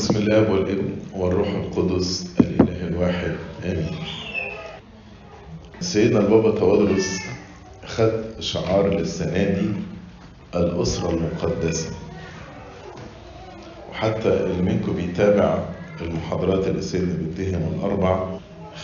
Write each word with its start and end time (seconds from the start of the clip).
بسم 0.00 0.16
الله 0.16 0.50
والإبن 0.52 0.90
والروح 1.14 1.48
القدس 1.48 2.26
الإله 2.40 2.86
الواحد 2.88 3.36
آمين. 3.64 3.96
سيدنا 5.80 6.20
البابا 6.20 6.58
توادرس 6.58 7.20
خد 7.86 8.12
شعار 8.40 8.88
للسنة 8.88 9.44
دي 9.44 9.68
الأسرة 10.54 11.10
المقدسة. 11.10 11.90
وحتى 13.92 14.28
اللي 14.28 14.62
منكم 14.62 14.92
بيتابع 14.92 15.58
المحاضرات 16.00 16.66
اللي 16.66 16.82
سيدنا 16.82 17.14
بيديها 17.14 17.58
من 17.58 17.78
الأربع 17.78 18.26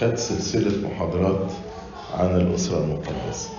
خد 0.01 0.15
سلسلة 0.15 0.89
محاضرات 0.89 1.53
عن 2.15 2.37
الأسرة 2.41 2.79
المقدسة. 2.85 3.51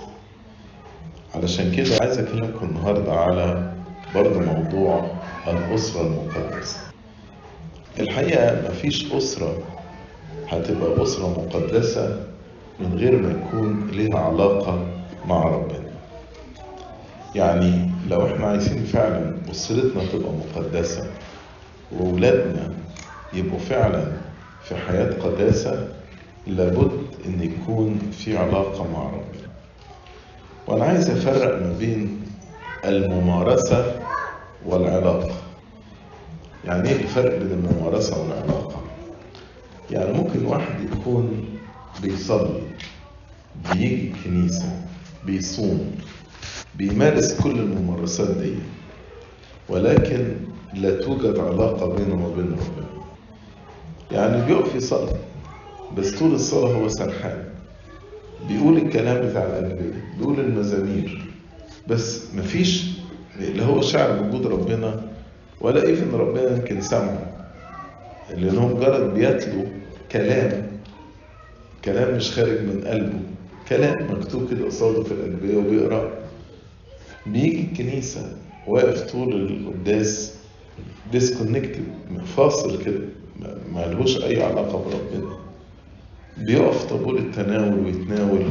علشان 1.34 1.72
كده 1.76 1.96
عايز 2.00 2.18
أكلمكم 2.18 2.66
النهاردة 2.66 3.12
على 3.12 3.72
برضه 4.14 4.40
موضوع 4.40 5.10
الأسرة 5.48 6.00
المقدسة. 6.06 6.87
الحقيقة 8.00 8.68
مفيش 8.70 9.12
أسرة 9.12 9.58
هتبقى 10.48 11.02
أسرة 11.02 11.28
مقدسة 11.28 12.20
من 12.80 12.98
غير 12.98 13.22
ما 13.22 13.30
يكون 13.30 13.88
ليها 13.92 14.18
علاقة 14.18 14.86
مع 15.26 15.44
ربنا. 15.44 15.88
يعني 17.34 17.90
لو 18.08 18.26
إحنا 18.26 18.46
عايزين 18.46 18.84
فعلا 18.84 19.36
أسرتنا 19.50 20.02
تبقى 20.12 20.32
مقدسة 20.32 21.06
وأولادنا 21.92 22.74
يبقوا 23.32 23.58
فعلا 23.58 24.12
في 24.62 24.74
حياة 24.76 25.12
قداسة 25.22 25.88
لابد 26.46 26.90
إن 27.26 27.42
يكون 27.42 27.98
في 28.18 28.36
علاقة 28.38 28.92
مع 28.92 29.02
ربنا. 29.06 29.48
وأنا 30.66 30.84
عايز 30.84 31.10
أفرق 31.10 31.62
ما 31.62 31.72
بين 31.78 32.20
الممارسة 32.84 34.00
والعلاقة. 34.66 35.30
يعني 36.64 36.88
إيه 36.88 36.96
الفرق 36.96 37.38
بين 37.38 37.50
الممارسة 37.52 38.22
والعلاقة؟ 38.22 38.82
يعني 39.90 40.12
ممكن 40.12 40.44
واحد 40.46 40.74
يكون 40.92 41.44
بيصلي 42.02 42.60
بيجي 43.72 44.10
الكنيسة 44.10 44.82
بيصوم 45.26 45.94
بيمارس 46.74 47.40
كل 47.40 47.50
الممارسات 47.50 48.30
دي 48.36 48.54
ولكن 49.68 50.36
لا 50.74 51.00
توجد 51.00 51.38
علاقة 51.38 51.86
بينه 51.94 52.26
وبين 52.26 52.44
ربنا 52.52 52.88
يعني 54.12 54.46
بيقف 54.46 54.74
يصلي 54.74 55.16
بس 55.96 56.10
طول 56.18 56.34
الصلاة 56.34 56.72
هو 56.74 56.88
سرحان 56.88 57.44
بيقول 58.48 58.76
الكلام 58.76 59.28
بتاع 59.28 59.42
الأنبياء 59.42 59.92
بيقول 60.18 60.40
المزامير 60.40 61.24
بس 61.88 62.34
مفيش 62.34 62.90
اللي 63.40 63.64
هو 63.64 63.80
شعر 63.82 64.22
بوجود 64.22 64.46
ربنا 64.46 65.07
ولا 65.60 65.86
ايفن 65.86 66.14
ربنا 66.14 66.56
يمكن 66.56 66.80
سمعه 66.80 67.32
لأن 68.36 68.58
هو 68.58 68.68
مجرد 68.68 69.14
بيتلو 69.14 69.64
كلام 70.12 70.66
كلام 71.84 72.16
مش 72.16 72.30
خارج 72.32 72.60
من 72.60 72.84
قلبه 72.86 73.18
كلام 73.68 74.12
مكتوب 74.12 74.50
كده 74.50 74.64
قصاده 74.66 75.02
في 75.02 75.12
الأدبية 75.12 75.56
وبيقرأ 75.56 76.10
بيجي 77.26 77.60
الكنيسة 77.72 78.36
واقف 78.66 79.00
طول 79.12 79.32
القداس 79.34 80.34
ديسكونكتد 81.12 81.84
فاصل 82.36 82.82
كده 82.84 83.00
ما 83.74 83.80
لهوش 83.80 84.24
أي 84.24 84.42
علاقة 84.42 84.78
بربنا. 84.84 85.36
بيقف 86.38 86.84
طابور 86.84 87.18
التناول 87.18 87.84
ويتناول 87.84 88.42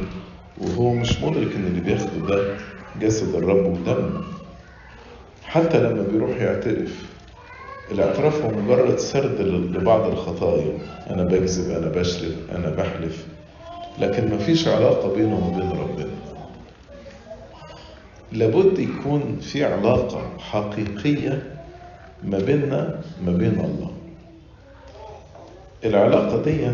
وهو 0.58 0.94
مش 0.94 1.22
مدرك 1.22 1.56
إن 1.56 1.66
اللي 1.68 1.82
بياخده 1.82 2.28
ده 2.28 2.56
جسد 3.02 3.36
الرب 3.36 3.66
ودمه. 3.66 4.24
حتى 5.48 5.80
لما 5.80 6.04
بيروح 6.12 6.30
يعترف 6.38 7.06
الاعتراف 7.92 8.42
هو 8.42 8.52
مجرد 8.52 8.98
سرد 9.00 9.42
لبعض 9.42 10.12
الخطايا. 10.12 10.78
أنا 11.10 11.24
بكذب 11.24 11.72
أنا 11.72 11.88
بشرب 11.88 12.32
أنا 12.56 12.70
بحلف. 12.70 13.28
لكن 14.00 14.36
مفيش 14.36 14.68
علاقة 14.68 15.14
بينه 15.16 15.48
وبين 15.48 15.70
ربنا. 15.72 16.10
لابد 18.32 18.80
يكون 18.80 19.40
في 19.42 19.64
علاقة 19.66 20.22
حقيقية 20.40 21.44
ما 22.24 22.40
بيننا 22.40 23.00
ما 23.26 23.32
بين 23.32 23.60
الله. 23.60 23.92
العلاقة 25.86 26.42
دي 26.44 26.68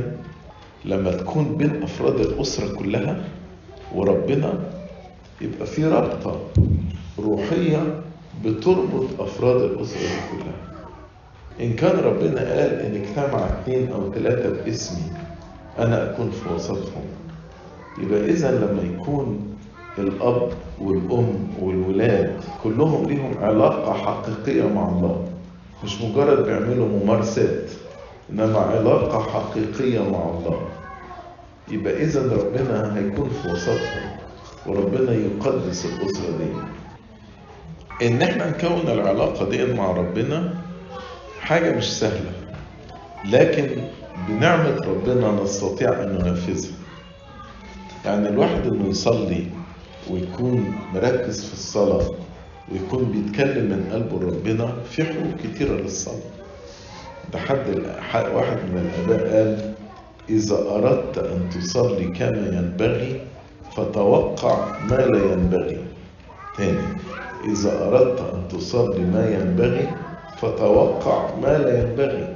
لما 0.86 1.12
تكون 1.12 1.56
بين 1.58 1.84
أفراد 1.84 2.20
الأسرة 2.20 2.76
كلها 2.76 3.24
وربنا 3.96 4.54
يبقى 5.42 5.66
في 5.68 5.86
رابطة 5.86 6.40
روحية 7.20 8.02
بتربط 8.46 9.20
أفراد 9.20 9.62
الأسرة 9.62 10.00
دي 10.00 10.22
كلها. 10.32 10.56
إن 11.62 11.74
كان 11.74 12.00
ربنا 12.00 12.40
قال 12.40 12.80
إن 12.82 12.96
اجتمع 13.02 13.40
اثنين 13.46 13.92
أو 13.92 14.14
ثلاثة 14.14 14.64
باسمي 14.64 15.12
أنا 15.80 16.12
أكون 16.12 16.32
في 16.32 16.54
وسطهم. 16.54 17.06
يبقى 17.98 18.26
إذا 18.26 18.52
لما 18.52 18.82
يكون 18.96 19.56
الأب 19.98 20.50
والأم 20.82 21.48
والولاد 21.62 22.44
كلهم 22.64 23.06
ليهم 23.10 23.38
علاقة 23.42 23.94
حقيقية 23.94 24.64
مع 24.64 24.90
الله 24.90 25.26
مش 25.84 26.02
مجرد 26.02 26.46
بيعملوا 26.46 26.88
ممارسات 26.88 27.70
إنما 28.32 28.60
علاقة 28.60 29.20
حقيقية 29.20 30.00
مع 30.00 30.30
الله. 30.30 30.60
يبقى 31.72 32.04
إذا 32.04 32.34
ربنا 32.34 32.98
هيكون 32.98 33.30
في 33.30 33.48
وسطهم 33.48 34.12
وربنا 34.66 35.14
يقدس 35.14 35.86
الأسرة 35.86 36.38
دي. 36.38 36.54
إن 38.02 38.22
إحنا 38.22 38.50
نكون 38.50 38.92
العلاقة 38.92 39.50
دي 39.50 39.66
مع 39.74 39.92
ربنا 39.92 40.54
حاجة 41.42 41.76
مش 41.76 42.00
سهلة 42.00 42.32
لكن 43.26 43.70
بنعمة 44.28 44.76
ربنا 44.78 45.32
نستطيع 45.44 45.90
أن 46.04 46.10
ننفذها. 46.16 46.72
يعني 48.06 48.30
الواحد 48.30 48.68
إنه 48.68 48.90
يصلي 48.90 49.46
ويكون 50.10 50.76
مركز 50.94 51.46
في 51.46 51.54
الصلاة 51.54 52.12
ويكون 52.72 53.04
بيتكلم 53.12 53.64
من 53.66 53.90
قلبه 53.94 54.20
لربنا 54.20 54.74
في 54.92 55.04
حقوق 55.04 55.34
كتيرة 55.44 55.74
للصلاة. 55.74 56.20
ده 57.34 57.40
حد 57.40 58.28
واحد 58.36 58.58
من 58.58 58.92
الآباء 58.96 59.34
قال 59.36 59.74
إذا 60.30 60.56
أردت 60.56 61.18
أن 61.18 61.50
تصلي 61.50 62.06
كما 62.06 62.48
ينبغي 62.58 63.22
فتوقع 63.76 64.68
ما 64.90 64.96
لا 64.96 65.34
ينبغي. 65.34 65.78
تاني 66.58 66.78
إذا 67.44 67.88
أردت 67.88 68.20
أن 68.20 68.48
تصلي 68.48 69.00
ما 69.06 69.30
ينبغي 69.30 69.88
فتوقع 70.42 71.36
ما 71.36 71.58
لا 71.58 71.80
ينبغي. 71.82 72.36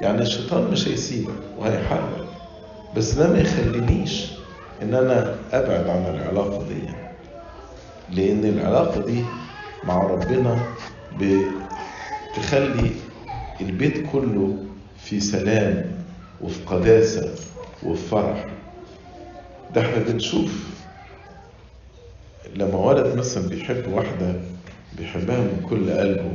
يعني 0.00 0.22
الشيطان 0.22 0.70
مش 0.70 0.88
هيسيبك 0.88 1.34
وهيحاربك 1.58 2.24
بس 2.96 3.14
ده 3.14 3.32
ما 3.32 3.38
يخلينيش 3.40 4.26
إن 4.82 4.94
أنا 4.94 5.34
أبعد 5.52 5.88
عن 5.88 6.14
العلاقة 6.14 6.64
دي. 6.68 6.82
لأن 8.16 8.44
العلاقة 8.44 9.04
دي 9.06 9.24
مع 9.84 10.02
ربنا 10.02 10.58
بتخلي 11.18 12.90
البيت 13.60 14.06
كله 14.12 14.56
في 14.96 15.20
سلام 15.20 15.84
وفي 16.40 16.64
قداسة 16.66 17.30
وفي 17.82 18.02
فرح. 18.08 18.46
ده 19.74 19.80
إحنا 19.80 19.98
بنشوف 20.08 20.77
لما 22.56 22.76
ولد 22.78 23.16
مثلا 23.16 23.48
بيحب 23.48 23.92
واحدة 23.92 24.34
بيحبها 24.98 25.38
من 25.38 25.66
كل 25.70 25.90
قلبه. 25.90 26.32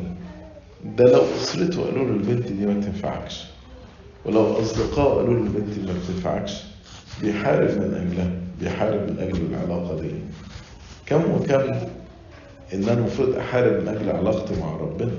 ده 0.97 1.11
لو 1.11 1.21
أسرته 1.41 1.83
قالوا 1.83 2.05
له 2.05 2.13
البنت 2.13 2.51
دي 2.51 2.65
ما 2.65 2.73
تنفعكش. 2.81 3.43
ولو 4.25 4.59
أصدقائه 4.59 5.15
قالوا 5.15 5.33
له 5.33 5.41
البنت 5.41 5.73
دي 5.79 5.81
ما 5.81 5.93
تنفعكش 6.07 6.63
بيحارب 7.21 7.69
من 7.69 7.93
أجلها 8.07 8.31
بيحارب 8.61 9.09
من 9.09 9.19
أجل 9.19 9.41
العلاقة 9.51 10.01
دي. 10.01 10.11
كم 11.05 11.21
وكم 11.31 11.75
إن 12.73 12.83
أنا 12.83 12.93
المفروض 12.93 13.35
أحارب 13.35 13.81
من 13.81 13.87
أجل 13.87 14.09
علاقتي 14.09 14.59
مع 14.59 14.71
ربنا. 14.77 15.11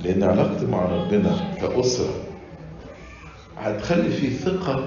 لأن 0.00 0.22
علاقتي 0.22 0.66
مع 0.66 0.86
ربنا 0.86 1.54
كأسرة 1.60 2.14
هتخلي 3.58 4.10
في 4.10 4.30
ثقة 4.30 4.84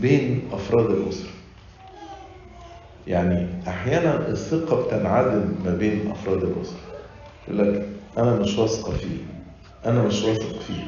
بين 0.00 0.40
أفراد 0.52 0.90
الأسرة. 0.90 1.30
يعني 3.06 3.46
أحيانا 3.68 4.28
الثقة 4.28 4.82
بتنعدم 4.86 5.44
ما 5.64 5.74
بين 5.74 6.10
أفراد 6.10 6.42
الأسرة. 6.42 6.78
يقول 7.48 7.72
لك 7.74 7.86
أنا 8.18 8.34
مش 8.36 8.58
واثقة 8.58 8.92
فيه 8.92 9.16
أنا 9.86 10.02
مش 10.02 10.22
واثق 10.22 10.60
فيه. 10.60 10.84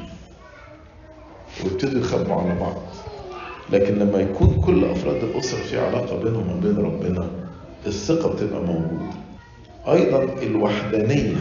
ويبتدوا 1.63 1.99
يخبوا 2.01 2.35
على 2.35 2.59
بعض. 2.59 2.75
لكن 3.69 3.95
لما 3.99 4.19
يكون 4.19 4.61
كل 4.65 4.85
أفراد 4.85 5.23
الأسرة 5.23 5.57
في 5.59 5.79
علاقة 5.79 6.23
بينهم 6.23 6.57
وبين 6.57 6.77
ربنا 6.77 7.27
الثقة 7.87 8.33
بتبقى 8.33 8.61
موجودة. 8.61 9.11
أيضا 9.87 10.23
الوحدانية 10.43 11.35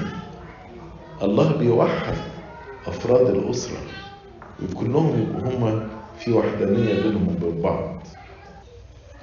الله 1.22 1.52
بيوحد 1.56 2.14
أفراد 2.86 3.26
الأسرة 3.26 3.78
وكلهم 4.62 5.20
يبقوا 5.20 5.52
هم 5.72 5.88
في 6.18 6.32
وحدانية 6.32 7.02
بينهم 7.02 7.36
وبين 7.42 7.62
بعض. 7.62 8.02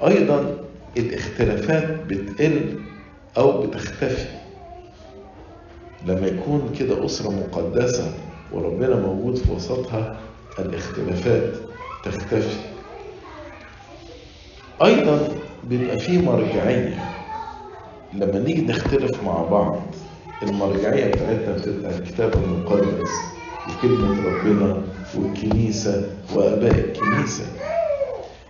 أيضا 0.08 0.56
الاختلافات 0.98 2.04
بتقل 2.08 2.80
أو 3.38 3.62
بتختفي. 3.62 4.28
لما 6.08 6.28
يكون 6.28 6.74
كده 6.80 7.06
أسرة 7.06 7.30
مقدسة 7.30 8.14
وربنا 8.52 8.96
موجود 8.96 9.36
في 9.38 9.52
وسطها 9.52 10.20
الاختلافات 10.60 11.54
تختفي. 12.04 12.60
أيضا 14.84 15.28
بيبقى 15.64 16.00
في 16.00 16.18
مرجعية. 16.18 17.10
لما 18.14 18.40
نيجي 18.40 18.62
نختلف 18.62 19.24
مع 19.24 19.44
بعض 19.44 19.82
المرجعية 20.44 21.06
بتاعتنا 21.12 21.54
بتبقى 21.58 21.98
الكتاب 21.98 22.34
المقدس 22.34 23.34
وكلمة 23.68 24.22
ربنا 24.26 24.84
والكنيسة 25.16 26.10
وآباء 26.36 26.80
الكنيسة. 26.80 27.44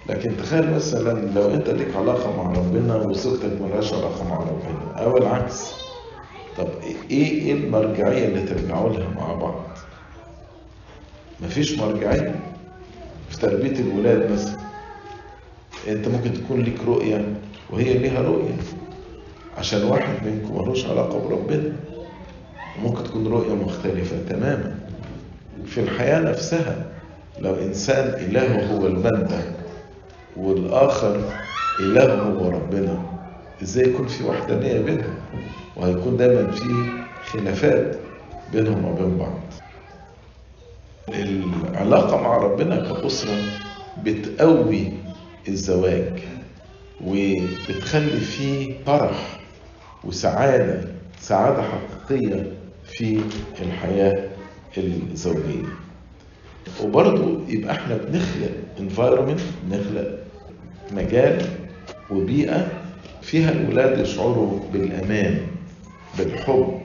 لكن 0.09 0.37
تخيل 0.37 0.73
مثلا 0.73 1.31
لو 1.35 1.53
أنت 1.53 1.69
ليك 1.69 1.95
علاقة 1.95 2.43
مع 2.43 2.51
ربنا 2.51 2.95
وزوجتك 2.95 3.61
ملهاش 3.61 3.93
علاقة 3.93 4.29
مع 4.29 4.37
ربنا 4.37 5.03
أو 5.03 5.17
العكس. 5.17 5.73
طب 6.57 6.67
إيه 7.11 7.29
إيه 7.31 7.53
المرجعية 7.53 8.27
اللي 8.27 8.41
ترجعوا 8.43 8.89
لها 8.89 9.09
مع 9.09 9.33
بعض؟ 9.33 9.55
مفيش 11.41 11.79
مرجعية؟ 11.79 12.35
في 13.29 13.37
تربية 13.39 13.79
الولاد 13.79 14.31
مثلا 14.31 14.57
أنت 15.87 16.07
ممكن 16.07 16.33
تكون 16.33 16.61
ليك 16.61 16.79
رؤية 16.87 17.33
وهي 17.69 17.93
ليها 17.97 18.21
رؤية. 18.21 18.55
عشان 19.57 19.83
واحد 19.83 20.25
منكم 20.27 20.61
ملوش 20.61 20.85
علاقة 20.85 21.27
بربنا 21.27 21.73
ممكن 22.83 23.03
تكون 23.03 23.27
رؤية 23.27 23.53
مختلفة 23.53 24.15
تماما. 24.29 24.75
في 25.65 25.79
الحياة 25.79 26.19
نفسها 26.19 26.85
لو 27.39 27.55
إنسان 27.55 28.07
إلهه 28.25 28.65
هو 28.75 28.87
المادة 28.87 29.39
والآخر 30.37 31.21
إلهه 31.79 32.21
هو 32.21 32.49
ربنا 32.49 33.01
إزاي 33.63 33.89
يكون 33.89 34.07
في 34.07 34.23
وحدانية 34.23 34.81
بينهم؟ 34.81 35.15
وهيكون 35.75 36.17
دايما 36.17 36.51
في 36.51 36.85
خلافات 37.31 37.97
بينهم 38.53 38.85
وبين 38.85 39.17
بعض. 39.17 39.39
العلاقة 41.09 42.21
مع 42.21 42.37
ربنا 42.37 42.75
كأسرة 42.93 43.37
بتقوي 44.03 44.91
الزواج 45.47 46.19
وبتخلي 47.05 48.19
فيه 48.19 48.73
فرح 48.85 49.39
وسعادة 50.03 50.81
سعادة 51.19 51.63
حقيقية 51.63 52.51
في 52.85 53.19
الحياة 53.61 54.29
الزوجية. 54.77 55.65
وبرضو 56.83 57.39
يبقى 57.47 57.71
إحنا 57.75 57.97
بنخلق 57.97 58.51
environment 58.79 59.41
بنخلق 59.63 60.19
مجال 60.95 61.45
وبيئة 62.11 62.67
فيها 63.21 63.51
الولاد 63.51 63.99
يشعروا 63.99 64.59
بالأمان 64.73 65.37
بالحب 66.17 66.81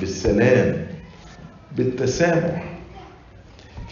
بالسلام 0.00 0.86
بالتسامح. 1.76 2.64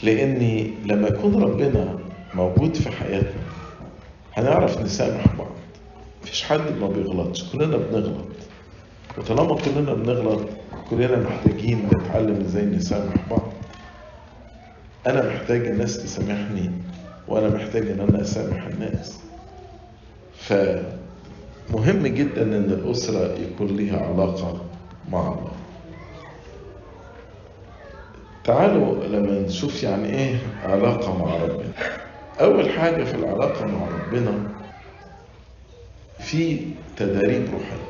لأني 0.03 0.71
لما 0.87 1.09
يكون 1.09 1.43
ربنا 1.43 1.99
موجود 2.35 2.75
في 2.75 2.91
حياتنا 2.91 3.43
هنعرف 4.35 4.81
نسامح 4.83 5.37
بعض. 5.39 5.53
مفيش 6.23 6.43
حد 6.43 6.61
ما 6.81 6.89
بيغلطش 6.89 7.53
كلنا 7.53 7.77
بنغلط. 7.77 8.27
وطالما 9.19 9.55
كلنا 9.55 9.95
بنغلط 9.95 10.49
كلنا 10.91 11.17
محتاجين 11.17 11.89
نتعلم 11.95 12.41
إزاي 12.41 12.65
نسامح 12.65 13.15
بعض. 13.31 13.53
أنا 15.07 15.29
محتاج 15.29 15.67
الناس 15.67 16.03
تسامحني 16.03 16.71
وأنا 17.29 17.49
محتاج 17.49 17.91
إن 17.91 18.01
أنا 18.01 18.23
أسامح 18.23 18.67
الناس. 18.67 19.21
فمهم 20.38 22.06
جدا 22.06 22.43
إن 22.43 22.55
الأسرة 22.73 23.35
يكون 23.38 23.67
ليها 23.76 24.06
علاقة 24.06 24.61
مع 25.12 25.20
الله 25.20 25.52
تعالوا 28.44 29.05
لما 29.05 29.40
نشوف 29.40 29.82
يعني 29.82 30.08
إيه 30.19 30.37
علاقة 30.64 31.19
مع 31.19 31.37
ربنا 31.37 31.73
أول 32.40 32.70
حاجة 32.70 33.05
في 33.05 33.14
العلاقة 33.14 33.67
مع 33.67 33.88
ربنا 33.88 34.32
في 36.19 36.61
تداريب 36.96 37.44
روحية 37.52 37.88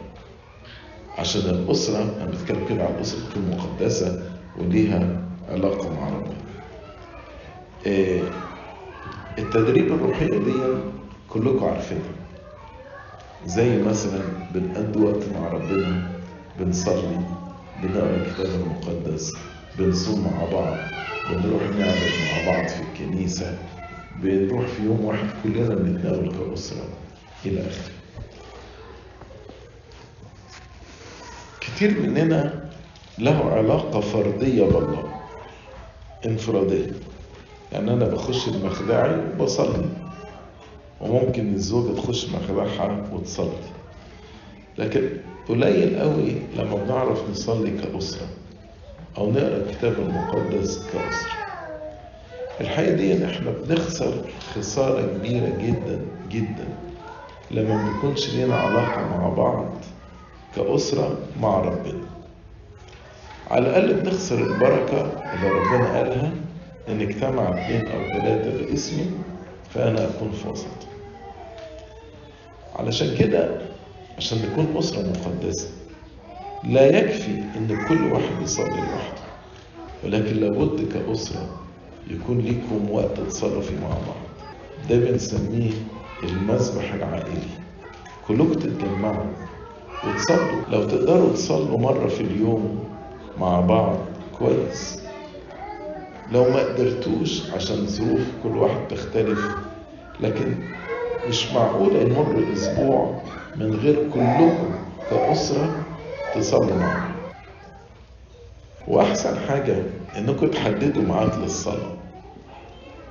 عشان 1.19 1.41
الأسرة 1.41 2.03
أنا 2.03 2.31
بتكلم 2.31 2.67
كده 2.69 2.85
عن 2.85 2.95
الأسرة 2.95 3.19
تكون 3.31 3.51
مقدسة 3.59 4.23
وليها 4.59 5.21
علاقة 5.51 5.89
مع 6.01 6.09
ربنا. 6.09 6.35
إيه 7.87 8.21
التدريب 9.39 9.93
الروحية 9.93 10.39
دي 10.39 10.53
كلكم 11.31 11.65
عارفينها. 11.65 12.03
زي 13.45 13.83
مثلا 13.83 14.47
بنقضي 14.51 14.99
وقت 14.99 15.29
مع 15.29 15.49
ربنا 15.49 16.23
بنصلي 16.59 17.21
بنقرأ 17.77 18.17
الكتاب 18.17 18.47
المقدس 18.55 19.39
بنصوم 19.75 20.25
مع 20.25 20.45
بعض 20.45 20.77
بنروح 21.27 21.63
نعبد 21.63 22.19
مع 22.21 22.53
بعض 22.53 22.69
في 22.69 22.83
الكنيسة 22.83 23.59
بنروح 24.23 24.67
في 24.67 24.83
يوم 24.83 25.05
واحد 25.05 25.43
كلنا 25.43 25.75
بنتناول 25.75 26.29
كأسرة. 26.51 26.89
إلى 27.47 27.61
آخره. 27.61 27.95
كتير 31.61 32.01
مننا 32.01 32.71
له 33.19 33.51
علاقة 33.51 34.01
فردية 34.01 34.65
بالله 34.65 35.21
انفرادية. 36.27 36.93
يعني 37.73 37.93
أنا 37.93 38.05
بخش 38.09 38.49
المخدعي 38.49 39.17
وبصلي. 39.33 40.08
وممكن 41.01 41.55
الزوجة 41.55 41.97
تخش 42.01 42.29
مخدعها 42.31 43.07
وتصلي. 43.13 43.51
لكن 44.79 45.09
قليل 45.49 45.99
قوي 46.01 46.33
لما 46.57 46.77
بنعرف 46.77 47.31
نصلي 47.31 47.71
كأسرة 47.71 48.27
أو 49.19 49.31
نقرأ 49.31 49.57
الكتاب 49.57 49.93
المقدس 49.93 50.87
كأسرة. 50.93 51.33
الحقيقة 52.61 52.95
دي 52.95 53.13
إن 53.17 53.23
إحنا 53.23 53.51
بنخسر 53.51 54.25
خسارة 54.55 55.07
كبيرة 55.07 55.49
جدا 55.63 56.01
جدا. 56.31 56.69
لما 57.51 57.77
ما 57.77 57.93
بيكونش 57.93 58.35
لينا 58.35 58.55
علاقة 58.57 59.01
مع 59.19 59.29
بعض 59.29 59.71
كأسرة 60.57 61.19
مع 61.41 61.59
ربنا. 61.61 62.09
على 63.51 63.67
الأقل 63.67 63.95
بنخسر 64.01 64.39
البركة 64.47 65.13
اللي 65.35 65.49
ربنا 65.49 65.97
قالها 65.99 66.33
إن 66.89 67.01
اجتمع 67.01 67.43
اثنين 67.55 67.89
أو 67.89 67.99
ثلاثة 68.13 68.67
باسمي 68.71 69.11
فأنا 69.75 70.05
أكون 70.05 70.29
وسطهم 70.29 70.78
علشان 72.79 73.17
كده 73.17 73.61
عشان 74.19 74.39
نكون 74.43 74.77
أسرة 74.79 75.03
مقدسة. 75.03 75.69
لا 76.65 76.99
يكفي 76.99 77.31
إن 77.31 77.85
كل 77.89 78.13
واحد 78.13 78.43
يصلي 78.43 78.81
لوحده 78.81 79.23
ولكن 80.05 80.37
لابد 80.37 80.93
كأسرة 80.93 81.61
يكون 82.11 82.39
ليكم 82.39 82.91
وقت 82.91 83.21
تصلوا 83.21 83.63
فيه 83.63 83.77
مع 83.77 83.89
بعض. 83.89 84.29
ده 84.91 84.97
بنسميه 84.97 85.71
المسبح 86.23 86.93
العائلي. 86.95 87.49
كلكم 88.29 88.53
تتجمعوا 88.53 89.33
وتصلوا. 90.03 90.63
لو 90.69 90.85
تقدروا 90.85 91.33
تصلوا 91.33 91.79
مرة 91.79 92.09
في 92.09 92.21
اليوم 92.21 92.85
مع 93.39 93.61
بعض 93.61 93.99
كويس. 94.39 95.03
لو 96.33 96.45
ما 96.51 96.59
قدرتوش 96.63 97.51
عشان 97.51 97.87
ظروف 97.87 98.21
كل 98.43 98.57
واحد 98.57 98.89
تختلف 98.89 99.39
لكن 100.21 100.55
مش 101.29 101.53
معقول 101.53 101.97
يمر 101.97 102.45
أسبوع 102.53 103.21
من 103.57 103.75
غير 103.75 103.95
كلكم 104.15 104.71
كأسرة 105.11 105.83
تصلوا 106.35 106.77
مع 106.77 106.95
بعض 106.95 107.09
وأحسن 108.89 109.39
حاجة 109.49 109.77
إنكم 110.19 110.47
تحددوا 110.47 111.03
ميعاد 111.03 111.35
للصلاة. 111.43 111.95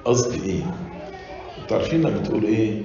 قصدي 0.05 0.43
إيه؟ 0.49 0.63
أنتوا 1.61 1.77
عارفين 1.77 2.01
لما 2.01 2.17
تقولوا 2.19 2.49
إيه؟ 2.49 2.81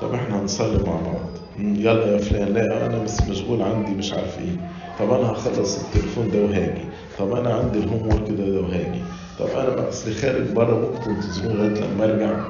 طب 0.00 0.14
إحنا 0.14 0.40
هنصلي 0.40 0.78
مع 0.86 0.92
بعض. 0.92 1.30
يلا 1.58 2.06
يا 2.12 2.18
فلان. 2.18 2.48
لا 2.48 2.86
أنا 2.86 2.98
بس 2.98 3.22
مشغول 3.22 3.62
عندي 3.62 3.90
مش 3.90 4.12
عارف 4.12 4.38
إيه. 4.38 4.56
طب 4.98 5.10
أنا 5.12 5.32
هخلص 5.32 5.78
التليفون 5.84 6.30
ده 6.30 6.44
وهاجي. 6.44 6.84
طب 7.18 7.32
أنا 7.32 7.54
عندي 7.54 7.78
الهوم 7.78 8.06
ورك 8.06 8.30
ده, 8.30 8.60
وهاجي. 8.60 9.02
طب 9.38 9.46
أنا 9.46 9.88
أصل 9.88 10.12
خارج 10.14 10.42
بره 10.52 10.74
ممكن 10.74 11.04
تنتظروني 11.04 11.54
لغاية 11.54 11.84
لما 11.84 12.04
أرجع. 12.04 12.44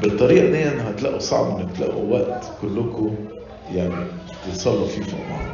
بالطريقة 0.00 0.50
دي 0.50 0.64
هتلاقوا 0.64 1.18
صعب 1.18 1.60
إنك 1.60 1.76
تلاقوا 1.76 2.12
وقت 2.18 2.52
كلكم 2.60 3.16
يعني 3.68 4.06
تصلوا 4.52 4.86
فيه 4.86 5.02
فوق 5.02 5.20
بعض 5.28 5.46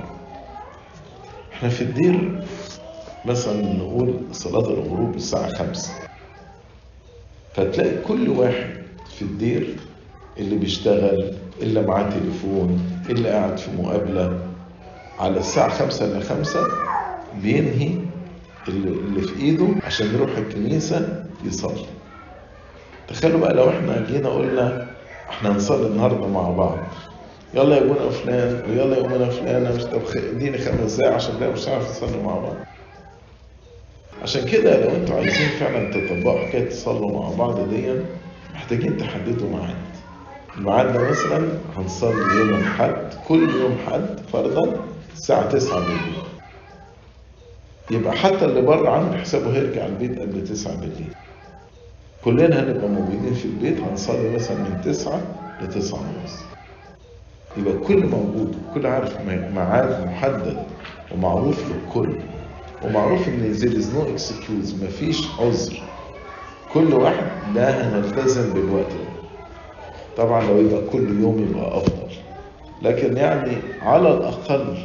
إحنا 1.52 1.68
في 1.68 1.82
الدير 1.82 2.40
مثلا 3.24 3.62
نقول 3.74 4.14
صلاة 4.32 4.70
الغروب 4.70 5.14
الساعة 5.16 5.54
خمسة. 5.54 5.92
فتلاقي 7.54 8.02
كل 8.02 8.28
واحد 8.28 8.70
في 9.08 9.22
الدير 9.22 9.76
اللي 10.38 10.56
بيشتغل 10.56 11.32
اللي 11.62 11.82
معاه 11.82 12.10
تليفون 12.10 12.80
اللي 13.10 13.28
قاعد 13.28 13.58
في 13.58 13.70
مقابلة 13.82 14.40
على 15.18 15.38
الساعة 15.38 15.68
خمسة 15.68 16.04
إلى 16.12 16.20
خمسة 16.20 16.68
بينهي 17.42 17.98
اللي 18.68 19.20
في 19.22 19.40
إيده 19.40 19.68
عشان 19.84 20.14
يروح 20.14 20.36
الكنيسة 20.36 21.24
يصلي. 21.44 21.86
تخيلوا 23.08 23.40
بقى 23.40 23.54
لو 23.54 23.68
إحنا 23.70 24.04
جينا 24.08 24.28
قلنا 24.28 24.86
إحنا 25.30 25.50
هنصلي 25.52 25.86
النهاردة 25.86 26.26
مع 26.26 26.50
بعض. 26.50 26.78
يلا 27.54 27.76
يا 27.76 27.82
ابونا 27.82 28.10
فلان 28.10 28.62
ويلا 28.70 28.96
يا 28.96 29.06
امنا 29.06 29.30
فلانة 29.30 29.74
مش 29.76 29.84
طب 29.84 30.00
اديني 30.16 30.58
خمس 30.58 30.94
دقايق 30.96 31.14
عشان 31.14 31.34
لا 31.40 31.50
مش 31.50 31.68
هعرف 31.68 31.90
نصلي 31.90 32.22
مع 32.22 32.34
بعض. 32.34 32.54
عشان 34.22 34.44
كده 34.48 34.84
لو 34.84 34.96
أنتوا 34.96 35.16
عايزين 35.16 35.48
فعلا 35.60 35.90
تطبقوا 35.90 36.38
حكاية 36.38 36.68
تصلوا 36.68 37.12
مع 37.22 37.36
بعض 37.46 37.68
دي 37.68 37.94
محتاجين 38.54 38.96
تحددوا 38.96 39.48
ميعاد. 39.48 39.76
الميعاد 40.56 40.92
ده 40.92 41.10
مثلا 41.10 41.48
هنصلي 41.76 42.38
يوم 42.38 42.54
الحد 42.54 43.14
كل 43.28 43.50
يوم 43.60 43.78
حد 43.86 44.20
فرضا 44.32 44.76
الساعة 45.16 45.48
9 45.48 45.78
بالليل. 45.80 46.22
يبقى 47.90 48.12
حتى 48.12 48.44
اللي 48.44 48.60
بره 48.62 48.90
عامل 48.90 49.18
حسابه 49.18 49.52
هيرجع 49.56 49.86
البيت 49.86 50.18
قبل 50.20 50.44
9 50.44 50.74
بالليل. 50.76 51.14
كلنا 52.26 52.62
هنبقى 52.62 52.88
موجودين 52.88 53.34
في 53.34 53.44
البيت 53.44 53.80
هنصلي 53.80 54.30
مثلا 54.34 54.56
من 54.56 54.80
9 54.84 55.20
ل 55.62 55.66
9 55.68 55.98
ونص. 55.98 56.42
يبقى 57.56 57.74
الكل 57.74 58.06
موجود 58.06 58.56
الكل 58.68 58.86
عارف 58.86 59.20
ميعاد 59.54 60.06
محدد 60.06 60.56
ومعروف 61.14 61.64
للكل. 61.70 62.18
ومعروف 62.84 63.28
إن 63.28 63.54
there 63.54 63.76
is 63.80 63.84
no 63.84 64.18
excuse 64.18 64.84
مفيش 64.84 65.26
عذر. 65.40 65.82
كل 66.74 66.94
واحد 66.94 67.26
لا 67.54 67.88
هنلتزم 67.88 68.52
بالوقت 68.54 68.90
ده. 68.92 69.26
طبعا 70.16 70.44
لو 70.44 70.56
يبقى 70.60 70.82
كل 70.92 71.20
يوم 71.20 71.46
يبقى 71.50 71.76
أفضل. 71.78 72.12
لكن 72.82 73.16
يعني 73.16 73.56
على 73.82 74.14
الأقل 74.14 74.76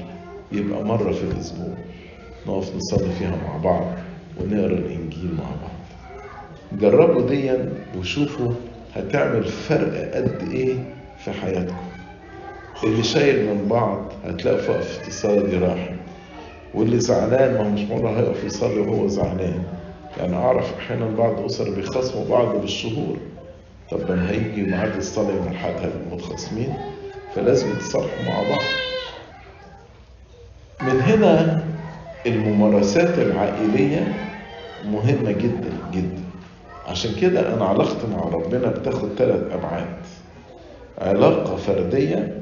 يبقى 0.51 0.83
مرة 0.83 1.11
في 1.11 1.23
الأسبوع 1.23 1.73
نقف 2.47 2.75
نصلي 2.75 3.09
فيها 3.19 3.35
مع 3.47 3.57
بعض 3.57 3.85
ونقرأ 4.41 4.65
الإنجيل 4.65 5.29
مع 5.37 5.43
بعض. 5.43 5.80
جربوا 6.79 7.27
ديا 7.29 7.69
وشوفوا 7.97 8.51
هتعمل 8.95 9.43
فرق 9.43 10.11
قد 10.15 10.49
إيه 10.51 10.75
في 11.23 11.31
حياتكم. 11.31 11.75
اللي 12.83 13.03
شايل 13.03 13.45
من 13.45 13.67
بعض 13.69 14.11
هتلاقوا 14.25 14.59
في 14.61 14.71
وقف 14.71 14.99
اتصال 15.01 15.61
راحة 15.63 15.89
واللي 16.73 16.99
زعلان 16.99 17.53
ما 17.53 17.69
مش 17.69 17.81
مرة 17.81 18.09
هيقف 18.09 18.43
يصلي 18.43 18.79
وهو 18.79 19.07
زعلان. 19.07 19.63
يعني 20.19 20.35
أعرف 20.35 20.73
أحيانا 20.79 21.05
بعض 21.17 21.45
أسر 21.45 21.69
بيخاصموا 21.69 22.25
بعض 22.29 22.55
بالشهور. 22.61 23.17
طب 23.91 23.99
لما 24.11 24.31
هيجي 24.31 24.61
ميعاد 24.61 24.95
الصلاة 24.95 25.29
يوم 25.35 25.47
الأحد 25.47 25.73
هيبقوا 25.73 26.11
متخاصمين؟ 26.11 26.73
فلازم 27.35 27.69
يتصالحوا 27.71 28.25
مع 28.27 28.49
بعض. 28.49 28.61
من 30.81 31.01
هنا 31.01 31.63
الممارسات 32.25 33.19
العائلية 33.19 34.13
مهمة 34.85 35.31
جدا 35.31 35.71
جدا. 35.93 36.20
عشان 36.87 37.15
كده 37.21 37.53
أنا 37.53 37.65
علاقتي 37.65 38.07
مع 38.07 38.23
ربنا 38.23 38.67
بتاخد 38.67 39.09
ثلاث 39.17 39.53
أبعاد. 39.53 39.95
علاقة 40.97 41.55
فردية 41.55 42.41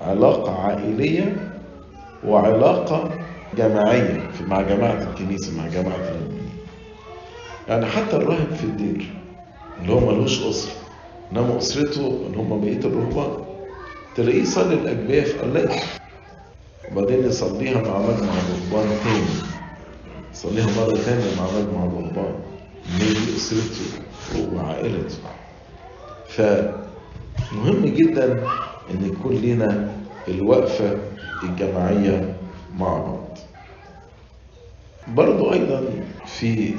علاقة 0.00 0.52
عائلية 0.52 1.36
وعلاقة 2.26 3.10
جماعية 3.56 4.30
مع 4.48 4.62
جماعة 4.62 5.02
الكنيسة 5.02 5.56
مع 5.56 5.66
جماعة 5.68 5.96
المؤمنين. 5.96 6.50
يعني 7.68 7.86
حتى 7.86 8.16
الراهب 8.16 8.54
في 8.54 8.64
الدير 8.64 9.06
اللي 9.80 9.92
هو 9.92 10.00
ملوش 10.00 10.42
أسرة 10.46 10.72
إنما 11.32 11.58
أسرته 11.58 12.06
اللي 12.26 12.38
هم 12.38 12.60
بقية 12.60 12.78
الرهبان. 12.78 13.44
تلاقيه 14.14 14.42
يصلي 14.42 14.74
الأجبية 14.74 15.22
في 15.22 15.38
قلاية 15.38 15.80
وبعدين 16.92 17.24
يصليها 17.24 17.80
مع 17.80 17.98
مجمع 17.98 18.32
الرهبان 18.38 19.00
تاني. 19.04 19.44
يصليها 20.32 20.66
مرة 20.66 20.98
تانية 21.06 21.36
مع 21.38 21.46
مجمع 21.50 21.84
الرهبان. 21.84 22.34
إن 22.92 22.98
دي 22.98 23.36
أسرته 23.36 24.04
وعائلته 24.52 25.18
فمهم 26.28 27.84
جدا 27.84 28.32
إن 28.90 29.04
يكون 29.06 29.34
لنا 29.36 29.92
الوقفة 30.28 30.98
الجماعية 31.42 32.36
مع 32.78 32.98
بعض. 32.98 33.38
برضو 35.08 35.52
أيضا 35.52 35.84
في 36.26 36.74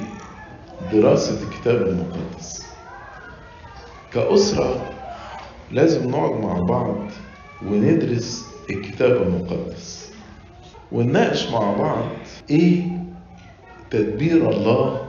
دراسة 0.92 1.42
الكتاب 1.42 1.82
المقدس. 1.82 2.66
كأسرة 4.12 4.90
لازم 5.72 6.10
نقعد 6.10 6.40
مع 6.40 6.60
بعض 6.60 6.96
وندرس 7.66 8.46
الكتاب 8.70 9.22
المقدس. 9.22 10.12
ونناقش 10.92 11.50
مع 11.50 11.72
بعض 11.72 12.04
إيه 12.50 12.82
تدبير 13.90 14.50
الله 14.50 15.05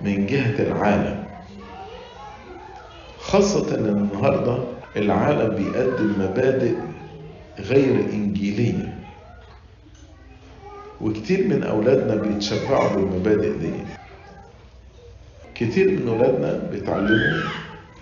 من 0.00 0.26
جهة 0.26 0.62
العالم. 0.62 1.24
خاصة 3.18 3.78
إن 3.78 3.84
النهاردة 3.86 4.58
العالم 4.96 5.54
بيقدم 5.54 6.14
مبادئ 6.18 6.74
غير 7.58 8.00
إنجيلية. 8.12 8.98
وكتير 11.00 11.48
من 11.48 11.62
أولادنا 11.62 12.14
بيتشبعوا 12.14 12.88
بالمبادئ 12.96 13.58
دي. 13.58 13.72
كتير 15.54 15.90
من 15.90 16.08
أولادنا 16.08 16.70
بيتعلموا 16.70 17.42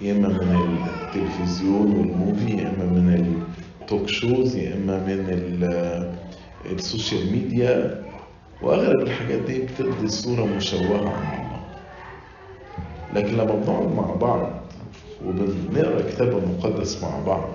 يا 0.00 0.12
إما 0.12 0.28
من 0.28 0.78
التلفزيون 0.86 1.92
وال 1.96 2.14
movie 2.14 2.56
يا 2.56 2.68
إما 2.68 2.84
من 2.84 3.36
ال 3.80 3.86
talk 3.86 4.08
shows 4.08 4.56
يا 4.56 4.74
إما 4.74 4.98
من 4.98 5.26
ال 6.73 6.81
social 6.81 7.32
media. 7.32 8.04
وأغلب 8.62 9.00
الحاجات 9.00 9.38
دي 9.40 9.58
بتدي 9.58 10.08
صورة 10.08 10.44
مشوهة 10.46 11.08
عن 11.08 11.43
لكن 13.14 13.33
لما 13.37 13.54
بنقعد 13.54 13.94
مع 13.94 14.14
بعض 14.14 14.50
وبنقرأ 15.26 16.00
الكتاب 16.00 16.28
المقدس 16.38 17.02
مع 17.02 17.18
بعض 17.26 17.49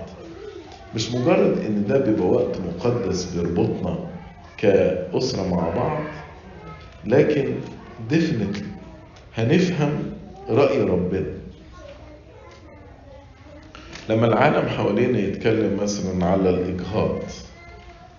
مش 0.94 1.12
مجرد 1.14 1.58
إن 1.66 1.84
ده 1.88 1.98
بيبقى 1.98 2.26
وقت 2.28 2.56
مقدس 2.60 3.24
بيربطنا 3.24 3.98
كأسرة 4.58 5.48
مع 5.48 5.68
بعض 5.76 5.98
لكن 7.04 7.54
ديفنتلي 8.10 8.64
هنفهم 9.36 9.90
رأي 10.48 10.82
ربنا. 10.82 11.26
لما 14.08 14.26
العالم 14.26 14.68
حوالينا 14.68 15.18
يتكلم 15.18 15.78
مثلا 15.82 16.26
على 16.26 16.50
الإجهاض 16.50 17.18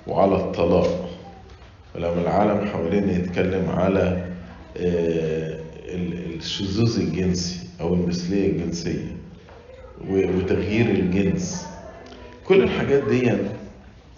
وعلى 0.08 0.36
الطلاق 0.36 1.10
ولما 1.96 2.22
العالم 2.22 2.66
حوالينا 2.68 3.12
يتكلم 3.12 3.70
على 3.70 4.26
الشذوذ 5.86 7.00
الجنسي 7.00 7.60
أو 7.82 7.94
المثلية 7.94 8.50
الجنسية 8.52 9.16
وتغيير 10.10 10.86
الجنس. 10.90 11.66
كل 12.48 12.64
الحاجات 12.64 13.04
دي 13.04 13.32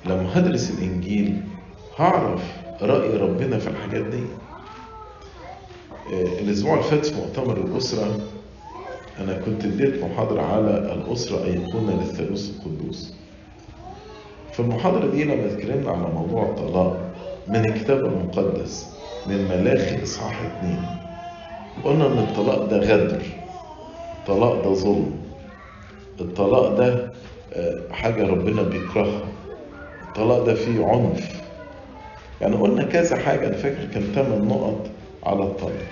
لما 0.06 0.40
هدرس 0.40 0.72
الإنجيل 0.72 1.42
هعرف 1.98 2.42
رأي 2.82 3.18
ربنا 3.18 3.58
في 3.58 3.68
الحاجات 3.68 4.06
دي. 4.06 4.24
الأسبوع 6.42 6.74
اللي 6.74 6.84
فات 6.84 7.06
في 7.06 7.16
مؤتمر 7.16 7.58
الأسرة 7.58 8.20
أنا 9.20 9.34
كنت 9.46 9.66
اديت 9.66 10.04
محاضرة 10.04 10.42
على 10.42 10.94
الأسرة 10.94 11.44
أيقونة 11.46 12.02
للثالوث 12.02 12.50
القدوس. 12.50 13.14
في 14.54 14.60
المحاضرة 14.60 15.12
دي 15.12 15.24
لما 15.24 15.46
اتكلمنا 15.46 15.92
على 15.92 16.14
موضوع 16.14 16.44
الطلاق 16.44 17.14
من 17.48 17.66
الكتاب 17.66 18.06
المقدس 18.06 18.88
من 19.28 19.38
ملاخي 19.44 20.04
إصحاح 20.04 20.42
اتنين. 20.42 20.82
قلنا 21.84 22.08
إن 22.08 22.18
الطلاق 22.18 22.66
ده 22.66 22.78
غدر. 22.78 23.22
الطلاق 24.20 24.64
ده 24.64 24.74
ظلم. 24.74 25.12
الطلاق 26.22 26.78
ده 26.78 27.12
حاجة 27.92 28.28
ربنا 28.28 28.62
بيكرهها. 28.62 29.22
الطلاق 30.08 30.46
ده 30.46 30.54
فيه 30.54 30.86
عنف. 30.86 31.42
يعني 32.42 32.56
قلنا 32.56 32.84
كذا 32.84 33.16
حاجة. 33.16 33.48
أنا 33.48 33.58
فاكر 33.58 33.86
كان 33.94 34.04
ثمان 34.04 34.48
نقط 34.48 34.90
على 35.24 35.44
الطلاق. 35.44 35.88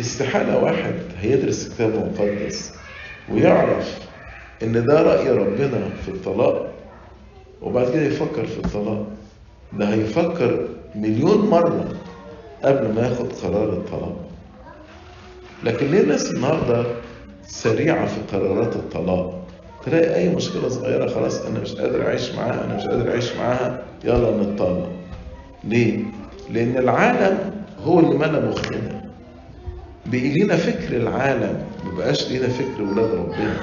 استحالة 0.00 0.58
واحد 0.64 0.94
هيدرس 1.20 1.66
الكتاب 1.66 1.90
المقدس 1.94 2.74
ويعرف 3.32 3.98
إن 4.62 4.84
ده 4.86 5.02
رأي 5.02 5.30
ربنا 5.30 5.88
في 6.04 6.08
الطلاق 6.08 6.70
وبعد 7.62 7.90
كده 7.90 8.02
يفكر 8.02 8.46
في 8.46 8.58
الطلاق. 8.58 9.06
ده 9.72 9.88
هيفكر 9.94 10.68
مليون 10.94 11.38
مرة 11.50 11.84
قبل 12.64 12.94
ما 12.94 13.08
ياخد 13.08 13.32
قرار 13.32 13.72
الطلاق. 13.72 14.16
لكن 15.64 15.86
ليه 15.90 16.00
الناس 16.00 16.30
النهارده 16.30 16.86
سريعة 17.46 18.06
في 18.06 18.36
قرارات 18.36 18.76
الطلاق؟ 18.76 19.40
تلاقي 19.86 20.14
أي 20.14 20.28
مشكلة 20.28 20.68
صغيرة 20.68 21.08
خلاص 21.08 21.40
أنا 21.46 21.60
مش 21.60 21.74
قادر 21.74 22.06
أعيش 22.06 22.32
معاها 22.32 22.64
أنا 22.64 22.76
مش 22.76 22.86
قادر 22.86 23.10
أعيش 23.10 23.32
معاها 23.32 23.82
يلا 24.04 24.42
نتطلق. 24.42 24.88
ليه؟ 25.64 25.98
لأن 26.50 26.76
العالم 26.76 27.38
هو 27.84 28.00
اللي 28.00 28.16
ملأ 28.18 28.40
مخنا. 28.50 29.10
بقي 30.06 30.28
لينا 30.28 30.56
فكر 30.56 30.96
العالم 30.96 31.64
مبقاش 31.84 32.28
لينا 32.30 32.48
فكر 32.48 32.82
ولاد 32.82 33.14
ربنا. 33.14 33.56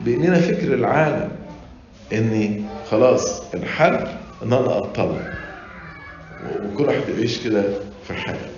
بقي 0.00 0.16
لينا 0.16 0.40
فكر 0.40 0.74
العالم 0.74 1.28
إن 2.12 2.64
خلاص 2.90 3.54
الحل 3.54 3.94
إن 4.42 4.52
أنا 4.52 4.78
أتطلق. 4.78 5.22
وكل 6.64 6.84
واحد 6.84 7.00
يعيش 7.16 7.44
كده 7.44 7.64
في 8.06 8.14
حاله. 8.14 8.48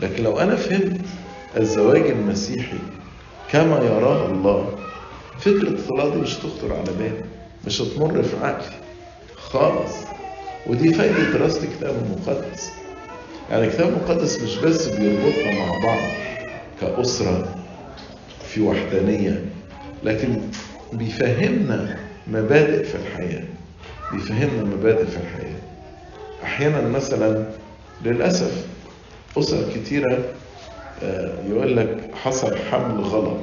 لكن 0.00 0.22
لو 0.24 0.38
أنا 0.38 0.56
فهمت 0.56 1.00
الزواج 1.56 2.10
المسيحي 2.10 2.78
كما 3.52 3.76
يراه 3.84 4.26
الله 4.26 4.78
فكرة 5.40 5.68
الطلاق 5.68 6.14
دي 6.14 6.20
مش 6.20 6.34
تخطر 6.34 6.72
على 6.72 6.92
بالي 6.98 7.24
مش 7.66 7.80
هتمر 7.80 8.22
في 8.22 8.36
عقلي 8.46 8.76
خالص. 9.36 9.92
ودي 10.66 10.94
فايدة 10.94 11.30
دراسة 11.32 11.62
الكتاب 11.64 11.94
المقدس. 12.04 12.72
يعني 13.50 13.64
الكتاب 13.66 13.88
المقدس 13.88 14.42
مش 14.42 14.56
بس 14.56 14.86
بيربطنا 14.88 15.52
مع 15.58 15.78
بعض 15.84 15.98
كأسرة 16.80 17.54
في 18.48 18.60
وحدانية 18.60 19.44
لكن 20.04 20.40
بيفهمنا 20.92 21.96
مبادئ 22.26 22.84
في 22.84 22.94
الحياة 22.94 23.44
بيفهمنا 24.12 24.62
مبادئ 24.64 25.06
في 25.06 25.16
الحياة. 25.16 25.58
أحيانا 26.44 26.88
مثلا 26.88 27.44
للأسف 28.04 28.66
أسر 29.38 29.72
كتيرة 29.74 30.18
يقول 31.48 31.76
لك 31.76 32.10
حصل 32.14 32.56
حمل 32.56 33.00
غلط. 33.00 33.36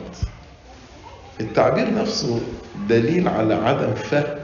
التعبير 1.41 1.93
نفسه 1.93 2.39
دليل 2.89 3.27
على 3.27 3.53
عدم 3.53 3.93
فهم 3.93 4.35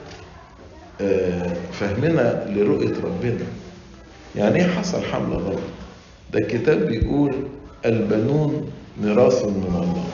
فهمنا 1.71 2.45
لرؤية 2.49 2.93
ربنا. 3.03 3.45
يعني 4.35 4.55
إيه 4.55 4.67
حصل 4.67 5.01
حمل 5.03 5.33
غلط؟ 5.33 5.59
ده 6.33 6.39
الكتاب 6.39 6.87
بيقول 6.87 7.35
البنون 7.85 8.71
ميراث 9.01 9.45
من 9.45 9.65
الله. 9.67 10.05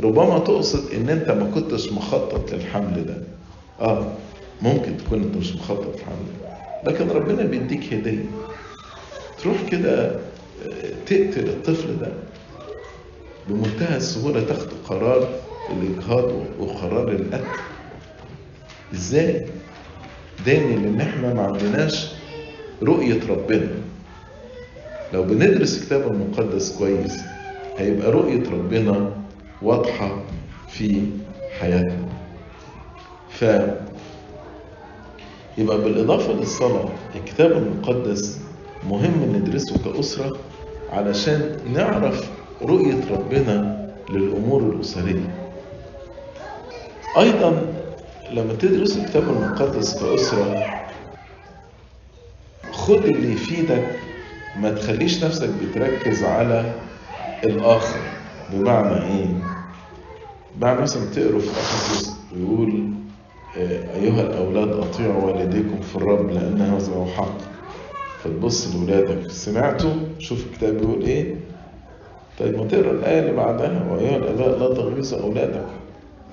ربما 0.00 0.38
تقصد 0.38 0.92
إن 0.94 1.08
أنت 1.08 1.30
ما 1.30 1.50
كنتش 1.54 1.92
مخطط 1.92 2.52
للحمل 2.52 3.06
ده. 3.06 3.16
آه 3.80 4.12
ممكن 4.62 4.96
تكون 4.96 5.22
أنت 5.22 5.36
مش 5.36 5.56
مخطط 5.56 5.86
للحمل 5.96 6.26
ده. 6.42 6.90
لكن 6.90 7.08
ربنا 7.08 7.42
بيديك 7.42 7.92
هدية. 7.92 8.24
تروح 9.42 9.62
كده 9.70 10.16
تقتل 11.06 11.48
الطفل 11.48 11.98
ده. 12.00 12.12
بمنتهى 13.48 13.96
السهولة 13.96 14.44
تاخد 14.44 14.68
قرار 14.88 15.28
الإجهاض 15.70 16.32
وقرار 16.58 17.08
القتل. 17.12 17.44
إزاي؟ 18.94 19.46
داني 20.46 20.76
لأن 20.76 21.00
إحنا 21.00 21.34
ما 21.34 21.42
عندناش 21.42 22.12
رؤية 22.82 23.20
ربنا. 23.28 23.68
لو 25.14 25.22
بندرس 25.22 25.78
الكتاب 25.82 26.12
المقدس 26.12 26.76
كويس 26.78 27.20
هيبقى 27.78 28.10
رؤية 28.10 28.50
ربنا 28.50 29.10
واضحة 29.62 30.22
في 30.68 31.02
حياتنا. 31.60 32.08
ف 33.30 33.42
يبقى 35.58 35.78
بالإضافة 35.78 36.32
للصلاة 36.32 36.88
الكتاب 37.14 37.52
المقدس 37.52 38.38
مهم 38.90 39.32
ندرسه 39.36 39.78
كأسرة 39.84 40.30
علشان 40.92 41.56
نعرف 41.74 42.30
رؤية 42.62 43.00
ربنا 43.10 43.88
للأمور 44.10 44.62
الأسرية. 44.62 45.34
أيضا 47.18 47.62
لما 48.32 48.54
تدرس 48.54 48.96
الكتاب 48.96 49.22
المقدس 49.22 50.02
كأسرة 50.02 50.64
خد 52.72 53.04
اللي 53.04 53.32
يفيدك 53.32 53.84
ما 54.60 54.70
تخليش 54.70 55.24
نفسك 55.24 55.48
بتركز 55.62 56.24
على 56.24 56.72
الآخر. 57.44 58.00
بمعنى 58.52 59.02
إيه؟ 59.04 59.26
بمعنى 60.56 60.80
مثلا 60.80 61.04
تقروا 61.14 61.40
في 61.40 61.50
أفسس 61.50 62.10
ويقول 62.36 62.90
أيها 63.94 64.20
الأولاد 64.22 64.68
أطيعوا 64.68 65.22
والديكم 65.24 65.80
في 65.80 65.96
الرب 65.96 66.30
لأن 66.30 66.60
هذا 66.60 66.92
هو 66.92 67.06
حق 67.06 67.34
فتبص 68.24 68.74
لولادك. 68.74 69.30
سمعتوا؟ 69.30 69.94
شوف 70.18 70.46
الكتاب 70.46 70.76
بيقول 70.78 71.02
إيه؟ 71.02 71.34
طيب 72.38 72.58
ما 72.58 72.64
تقرأ 72.64 72.90
الآية 72.90 73.20
اللي 73.20 73.32
بعدها. 73.32 73.92
وأيها 73.92 74.16
الآباء 74.16 74.58
لا 74.58 74.74
تغيظوا 74.74 75.20
أولادكم 75.22 75.72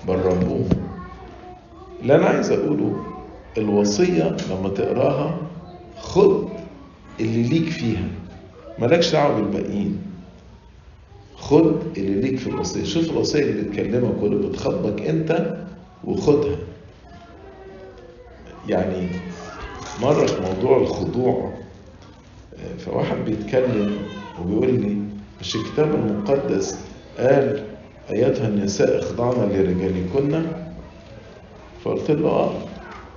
بل 0.08 0.16
ربوهم 0.16 0.70
اللي 2.02 2.16
أنا 2.16 2.26
عايز 2.26 2.52
أقوله 2.52 3.04
الوصية 3.58 4.38
لما 4.50 4.70
تقراها 4.70 5.38
خد 5.98 6.50
اللي 7.20 7.44
ليك 7.44 7.70
فيها. 7.70 8.08
مالكش 8.80 9.12
دعوة 9.12 9.36
بالباقيين. 9.36 9.98
خد 11.36 11.76
اللي 11.98 12.22
ليك 12.22 12.40
في 12.40 12.48
الوصية. 12.50 12.84
شوف 12.84 13.10
الوصية 13.12 13.44
اللي 13.44 13.62
بتكلمك 13.62 14.24
واللي 14.24 14.48
بتخاطبك 14.48 15.02
أنت 15.02 15.58
وخدها. 16.04 16.56
يعني 18.68 19.08
مرة 20.02 20.30
موضوع 20.42 20.78
الخضوع. 20.78 21.54
فواحد 22.86 23.18
بيتكلم 23.26 23.96
وبيقول 24.42 24.74
لي 24.82 24.98
مش 25.42 25.56
الكتاب 25.56 25.96
المقدس 25.96 26.80
قال 27.20 27.64
أيتها 28.10 28.48
النساء 28.48 29.00
إخضعن 29.00 29.50
لرجالكن؟ 29.50 30.42
فقلت 31.84 32.12
له 32.12 32.28
آه. 32.30 32.52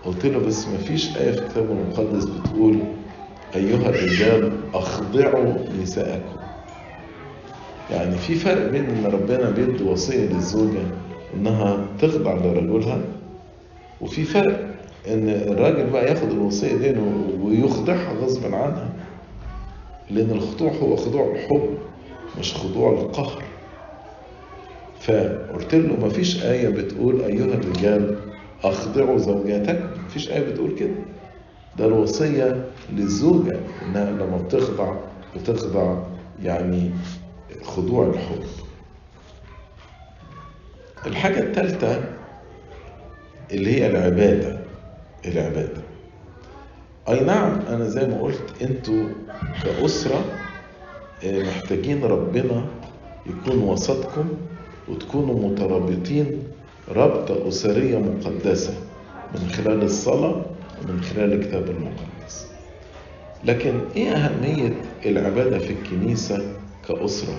قلت 0.04 0.26
له 0.26 0.38
بس 0.38 0.68
ما 0.68 0.78
فيش 0.78 1.16
آية 1.16 1.32
في 1.32 1.38
الكتاب 1.38 1.70
المقدس 1.70 2.24
بتقول 2.24 2.78
أيها 3.56 3.88
الرجال 3.88 4.52
أخضعوا 4.74 5.54
نساءكم. 5.82 6.36
يعني 7.90 8.16
في 8.18 8.34
فرق 8.34 8.70
بين 8.70 8.84
إن 8.84 9.06
ربنا 9.06 9.50
بيدي 9.50 9.84
وصية 9.84 10.26
للزوجة 10.26 10.82
إنها 11.34 11.86
تخضع 12.00 12.34
لرجلها 12.34 12.98
وفي 14.00 14.24
فرق 14.24 14.60
إن 15.08 15.28
الراجل 15.28 15.90
بقى 15.90 16.06
ياخد 16.06 16.30
الوصية 16.30 16.76
دي 16.76 16.94
ويخضعها 17.42 18.12
غصبا 18.22 18.56
عنها. 18.56 18.91
لأن 20.10 20.30
الخضوع 20.30 20.72
هو 20.72 20.96
خضوع 20.96 21.32
الحب 21.34 21.78
مش 22.38 22.54
خضوع 22.54 22.90
القهر. 22.92 23.42
فقلت 25.00 25.74
له 25.74 25.96
ما 26.00 26.08
فيش 26.08 26.42
آية 26.44 26.68
بتقول 26.68 27.22
أيها 27.22 27.44
الرجال 27.54 28.16
أخضعوا 28.64 29.18
زوجاتكم 29.18 30.02
ما 30.02 30.08
فيش 30.08 30.30
آية 30.30 30.52
بتقول 30.52 30.74
كده. 30.78 30.94
ده 31.76 31.86
الوصية 31.86 32.70
للزوجة 32.92 33.60
إنها 33.82 34.10
لما 34.10 34.36
بتخضع 34.38 34.94
بتخضع 35.36 36.02
يعني 36.42 36.90
خضوع 37.62 38.06
الحب. 38.06 38.42
الحاجة 41.06 41.40
الثالثة 41.40 42.04
اللي 43.52 43.74
هي 43.80 43.86
العبادة 43.86 44.60
العبادة. 45.24 45.81
أي 47.08 47.20
نعم 47.20 47.60
أنا 47.68 47.84
زي 47.88 48.06
ما 48.06 48.20
قلت 48.22 48.62
أنتوا 48.62 49.04
كأسرة 49.64 50.24
محتاجين 51.24 52.04
ربنا 52.04 52.64
يكون 53.26 53.58
وسطكم 53.58 54.24
وتكونوا 54.88 55.48
مترابطين 55.50 56.42
رابطة 56.88 57.48
أسرية 57.48 57.98
مقدسة 57.98 58.74
من 59.34 59.48
خلال 59.50 59.82
الصلاة 59.82 60.42
ومن 60.82 61.00
خلال 61.02 61.32
الكتاب 61.32 61.64
المقدس 61.70 62.46
لكن 63.44 63.72
إيه 63.96 64.10
أهمية 64.10 64.72
العبادة 65.06 65.58
في 65.58 65.72
الكنيسة 65.72 66.52
كأسرة؟ 66.88 67.38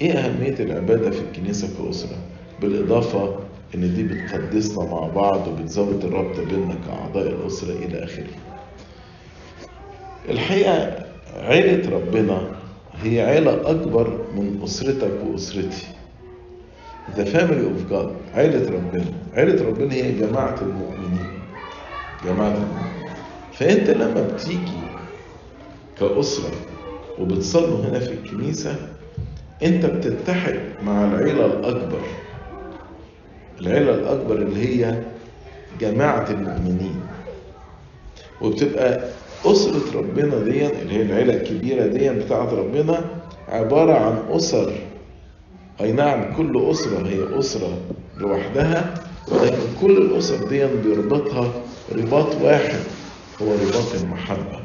إيه 0.00 0.12
أهمية 0.12 0.54
العبادة 0.60 1.10
في 1.10 1.20
الكنيسة 1.20 1.68
كأسرة؟ 1.78 2.16
بالإضافة 2.60 3.34
إن 3.74 3.94
دي 3.94 4.02
بتقدسنا 4.02 4.84
مع 4.84 5.06
بعض 5.06 5.48
وبتزود 5.48 6.04
الرابطة 6.04 6.44
بيننا 6.44 6.74
كأعضاء 6.86 7.26
الأسرة 7.26 7.72
إلى 7.72 8.04
آخره. 8.04 8.26
الحقيقة 10.28 11.06
عيلة 11.36 11.90
ربنا 11.90 12.42
هي 13.02 13.20
عيلة 13.22 13.70
أكبر 13.70 14.08
من 14.36 14.60
أسرتك 14.64 15.12
وأسرتي. 15.26 15.86
The 17.16 17.24
family 17.26 17.64
of 17.66 17.92
God 17.92 18.08
عيلة 18.34 18.70
ربنا 18.70 19.04
عيلة 19.34 19.66
ربنا 19.68 19.94
هي 19.94 20.12
جماعة 20.12 20.56
المؤمنين 20.62 21.26
جماعة 22.24 22.48
المؤمنين 22.54 23.12
فأنت 23.52 23.90
لما 23.90 24.28
بتيجي 24.34 24.82
كأسرة 26.00 26.50
وبتصلوا 27.18 27.78
هنا 27.86 27.98
في 27.98 28.12
الكنيسة 28.12 28.76
أنت 29.62 29.86
بتتحد 29.86 30.60
مع 30.84 31.04
العيلة 31.04 31.46
الأكبر 31.46 32.00
العيلة 33.62 33.94
الأكبر 33.94 34.34
اللي 34.34 34.68
هي 34.68 35.02
جماعة 35.80 36.30
المؤمنين. 36.30 37.00
وبتبقى 38.40 39.04
أسرة 39.46 39.98
ربنا 39.98 40.38
دي 40.38 40.66
اللي 40.66 40.94
هي 40.94 41.02
العيلة 41.02 41.34
الكبيرة 41.34 41.86
دي 41.86 42.10
بتاعت 42.10 42.52
ربنا 42.52 43.04
عبارة 43.48 43.92
عن 43.92 44.18
أسر. 44.36 44.72
أي 45.80 45.92
نعم 45.92 46.34
كل 46.36 46.70
أسرة 46.70 47.06
هي 47.08 47.38
أسرة 47.38 47.78
لوحدها 48.18 48.94
ولكن 49.32 49.56
كل 49.80 49.96
الأسر 49.96 50.48
دي 50.48 50.66
بيربطها 50.66 51.52
رباط 51.92 52.34
واحد 52.42 52.78
هو 53.42 53.46
رباط 53.52 53.94
المحبة. 54.02 54.60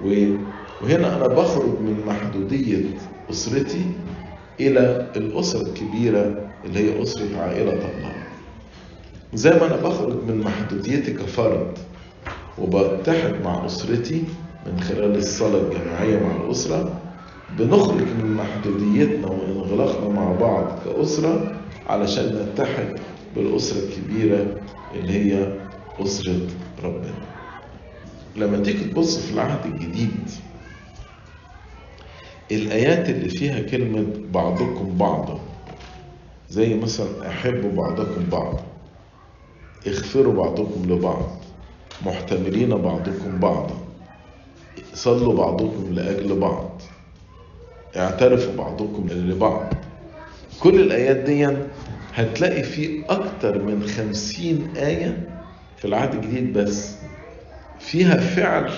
وهنا 0.00 1.16
أنا 1.16 1.26
بخرج 1.26 1.80
من 1.80 2.02
محدودية 2.06 2.84
أسرتي 3.30 3.86
إلى 4.60 5.06
الأسرة 5.16 5.62
الكبيرة 5.62 6.45
اللي 6.66 6.78
هي 6.80 7.02
أسرة 7.02 7.38
عائلة 7.38 7.72
الله 7.72 8.12
زي 9.34 9.50
ما 9.50 9.66
أنا 9.66 9.76
بخرج 9.76 10.24
من 10.28 10.40
محدوديتي 10.40 11.12
كفرد 11.12 11.78
وبتحد 12.58 13.34
مع 13.44 13.66
أسرتي 13.66 14.24
من 14.66 14.80
خلال 14.80 15.16
الصلاة 15.16 15.60
الجماعية 15.60 16.18
مع 16.18 16.36
الأسرة 16.44 17.00
بنخرج 17.58 18.02
من 18.22 18.34
محدوديتنا 18.36 19.26
وانغلاقنا 19.26 20.08
مع 20.08 20.32
بعض 20.32 20.78
كأسرة 20.84 21.60
علشان 21.86 22.48
نتحد 22.52 22.98
بالأسرة 23.36 23.78
الكبيرة 23.78 24.60
اللي 24.94 25.12
هي 25.12 25.52
أسرة 26.00 26.40
ربنا. 26.84 27.14
لما 28.36 28.58
تيجي 28.58 28.84
تبص 28.84 29.18
في 29.18 29.34
العهد 29.34 29.66
الجديد 29.66 30.30
الآيات 32.52 33.08
اللي 33.10 33.28
فيها 33.28 33.60
كلمة 33.60 34.06
بعضكم 34.34 34.96
بعضا. 34.98 35.40
زي 36.50 36.74
مثلا 36.74 37.28
أحبوا 37.28 37.70
بعضكم 37.70 38.24
بعضا 38.32 38.60
اغفروا 39.86 40.34
بعضكم 40.34 40.92
لبعض 40.92 41.30
محتملين 42.06 42.68
بعضكم 42.76 43.38
بعضا 43.40 43.74
صلوا 44.94 45.34
بعضكم 45.34 45.86
لأجل 45.92 46.38
بعض 46.40 46.82
اعترفوا 47.96 48.56
بعضكم 48.56 49.06
لبعض 49.10 49.74
كل 50.60 50.80
الآيات 50.80 51.16
دي 51.16 51.48
هتلاقي 52.14 52.62
في 52.62 53.04
أكتر 53.08 53.62
من 53.62 53.82
خمسين 53.82 54.68
آية 54.76 55.28
في 55.76 55.84
العهد 55.84 56.14
الجديد 56.14 56.52
بس. 56.58 56.96
فيها 57.78 58.16
فعل 58.16 58.70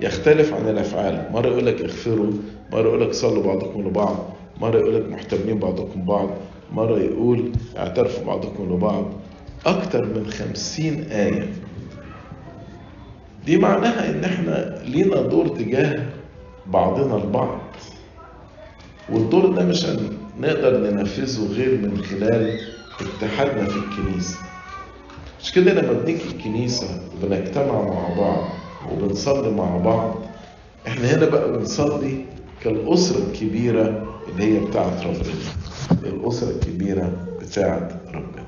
يختلف 0.00 0.54
عن 0.54 0.68
الأفعال. 0.68 1.28
مرة 1.32 1.46
يقول 1.46 1.66
لك 1.66 1.80
اغفروا 1.80 2.32
مرة 2.72 2.80
يقول 2.82 3.00
لك 3.00 3.12
صلوا 3.12 3.42
بعضكم 3.42 3.80
لبعض 3.88 4.16
مرة 4.60 4.78
يقول 4.78 4.94
لك 4.94 5.08
محتملين 5.12 5.58
بعضكم 5.58 6.04
بعض. 6.04 6.28
مرة 6.74 6.98
يقول 6.98 7.52
اعترفوا 7.76 8.24
بعضكم 8.26 8.74
لبعض 8.74 9.04
أكتر 9.66 10.04
من 10.04 10.26
خمسين 10.30 11.02
آية. 11.02 11.48
دي 13.46 13.56
معناها 13.58 14.10
إن 14.10 14.24
إحنا 14.24 14.82
لينا 14.84 15.22
دور 15.22 15.48
تجاه 15.48 16.02
بعضنا 16.66 17.16
البعض. 17.16 17.58
والدور 19.12 19.46
ده 19.46 19.64
مش 19.64 19.86
هنقدر 19.86 20.78
ننفذه 20.90 21.52
غير 21.52 21.78
من 21.78 22.02
خلال 22.02 22.58
اتحادنا 23.00 23.64
في 23.64 23.76
الكنيسة. 23.76 24.38
مش 25.42 25.52
كده 25.52 25.72
لما 25.72 25.92
بنيجي 25.92 26.22
الكنيسة 26.24 27.00
بنجتمع 27.22 27.82
مع 27.82 28.08
بعض 28.18 28.44
وبنصلي 28.92 29.50
مع 29.50 29.76
بعض 29.76 30.14
إحنا 30.86 31.14
هنا 31.14 31.26
بقى 31.28 31.52
بنصلي 31.52 32.24
كالأسرة 32.62 33.18
الكبيرة 33.30 34.13
اللي 34.28 34.44
هي 34.54 34.60
بتاعت 34.60 35.02
ربنا. 35.06 35.34
الأسرة 36.04 36.50
الكبيرة 36.50 37.12
بتاعت 37.40 37.92
ربنا. 38.14 38.44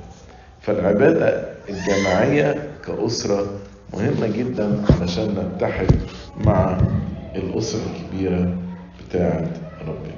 فالعبادة 0.61 1.55
الجماعية 1.69 2.79
كأسرة 2.87 3.47
مهمة 3.93 4.27
جدا 4.27 4.83
علشان 4.91 5.53
نتحد 5.57 5.91
مع 6.37 6.79
الأسرة 7.37 7.81
الكبيرة 7.87 8.57
بتاعت 9.09 9.49
ربنا. 9.81 10.17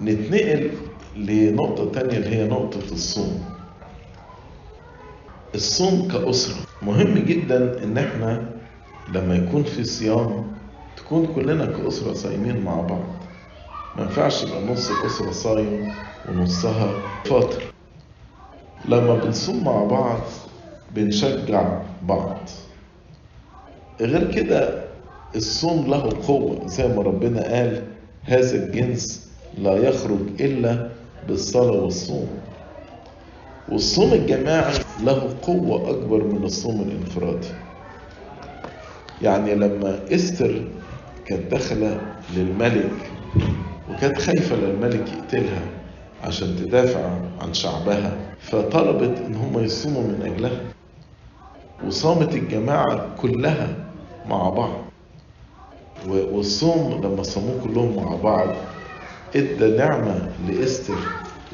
نتنقل 0.00 0.70
لنقطة 1.16 1.90
تانية 1.92 2.16
اللي 2.16 2.36
هي 2.36 2.48
نقطة 2.48 2.92
الصوم. 2.92 3.44
الصوم 5.54 6.08
كأسرة 6.08 6.56
مهم 6.82 7.14
جدا 7.18 7.84
إن 7.84 7.98
إحنا 7.98 8.50
لما 9.08 9.34
يكون 9.34 9.62
في 9.62 9.84
صيام 9.84 10.55
تكون 11.06 11.26
كلنا 11.34 11.66
كأسرة 11.66 12.12
صايمين 12.12 12.64
مع 12.64 12.80
بعض. 12.80 13.04
ما 13.96 14.02
ينفعش 14.02 14.42
يبقى 14.42 14.64
نص 14.64 14.90
الأسرة 14.90 15.30
صايم 15.30 15.92
ونصها 16.28 16.90
فاطر. 17.24 17.62
لما 18.88 19.14
بنصوم 19.14 19.64
مع 19.64 19.84
بعض 19.84 20.20
بنشجع 20.94 21.82
بعض. 22.02 22.38
غير 24.00 24.32
كده 24.32 24.84
الصوم 25.36 25.86
له 25.86 26.10
قوة. 26.28 26.66
زي 26.66 26.88
ما 26.88 27.02
ربنا 27.02 27.42
قال 27.42 27.84
هذا 28.22 28.64
الجنس 28.64 29.30
لا 29.58 29.76
يخرج 29.76 30.40
إلا 30.40 30.88
بالصلاة 31.28 31.82
والصوم. 31.82 32.28
والصوم 33.68 34.12
الجماعي 34.12 34.78
له 35.02 35.36
قوة 35.42 35.90
أكبر 35.90 36.24
من 36.24 36.44
الصوم 36.44 36.80
الإنفرادي. 36.80 37.48
يعني 39.22 39.54
لما 39.54 40.00
إستر 40.14 40.64
كانت 41.26 41.50
داخلة 41.50 42.00
للملك 42.36 43.10
وكانت 43.90 44.18
خايفة 44.18 44.56
للملك 44.56 45.12
يقتلها 45.12 45.62
عشان 46.24 46.56
تدافع 46.56 47.10
عن 47.40 47.54
شعبها 47.54 48.16
فطلبت 48.40 49.18
إن 49.18 49.34
هم 49.34 49.58
يصوموا 49.64 50.02
من 50.02 50.22
أجلها 50.22 50.60
وصامت 51.86 52.34
الجماعة 52.34 53.16
كلها 53.20 53.76
مع 54.28 54.48
بعض. 54.48 54.76
والصوم 56.08 57.00
لما 57.04 57.22
صاموه 57.22 57.60
كلهم 57.64 57.96
مع 57.96 58.16
بعض 58.16 58.48
إدى 59.36 59.76
نعمة 59.76 60.30
لإستر 60.48 60.98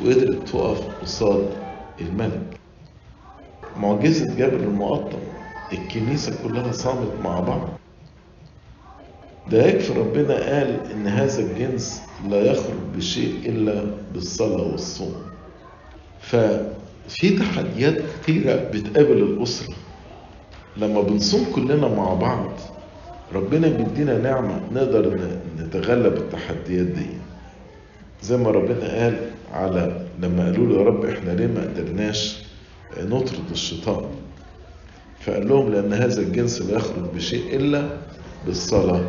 وقدرت 0.05 0.49
تقف 0.49 0.81
قصاد 1.03 1.51
الملك. 2.01 2.57
معجزة 3.77 4.35
جبل 4.35 4.63
المقطم 4.63 5.19
الكنيسة 5.73 6.33
كلها 6.45 6.73
صامت 6.73 7.13
مع 7.25 7.41
بعض. 7.41 7.69
ده 9.51 9.67
يكفي 9.67 9.93
ربنا 9.93 10.35
قال 10.35 10.81
إن 10.95 11.07
هذا 11.07 11.41
الجنس 11.41 12.03
لا 12.31 12.37
يخرج 12.53 12.77
بشيء 12.97 13.35
إلا 13.47 13.85
بالصلاة 14.15 14.63
والصوم. 14.63 15.15
ففي 16.21 17.39
تحديات 17.39 17.99
كتيرة 18.23 18.55
بتقابل 18.57 19.13
الأسرة. 19.23 19.75
لما 20.77 21.01
بنصوم 21.03 21.45
كلنا 21.55 21.89
مع 21.89 22.15
بعض 22.15 22.51
ربنا 23.35 23.69
بيدينا 23.69 24.19
نعمة 24.19 24.61
نقدر 24.73 25.19
نتغلب 25.59 26.17
التحديات 26.17 26.87
دي. 26.87 27.07
زي 28.23 28.37
ما 28.37 28.51
ربنا 28.51 29.03
قال 29.03 29.17
على 29.53 30.07
لما 30.23 30.45
قالوا 30.45 30.67
له 30.67 30.81
يا 30.81 30.85
رب 30.85 31.05
إحنا 31.05 31.31
ليه 31.31 31.47
ما 31.47 31.61
قدرناش 31.63 32.43
نطرد 33.01 33.51
الشيطان؟ 33.51 34.05
فقال 35.21 35.49
لهم 35.49 35.73
لأن 35.73 35.93
هذا 35.93 36.21
الجنس 36.21 36.63
لا 36.63 36.77
يخرج 36.77 37.05
بشيء 37.15 37.57
إلا 37.57 37.89
بالصلاة. 38.47 39.05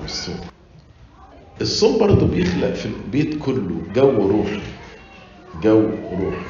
والصوم 0.00 0.40
الصوم 1.60 1.98
برضه 1.98 2.26
بيخلق 2.26 2.74
في 2.74 2.86
البيت 2.86 3.38
كله 3.44 3.80
جو 3.94 4.28
روحي 4.28 4.60
جو 5.62 5.80
روحي. 6.12 6.46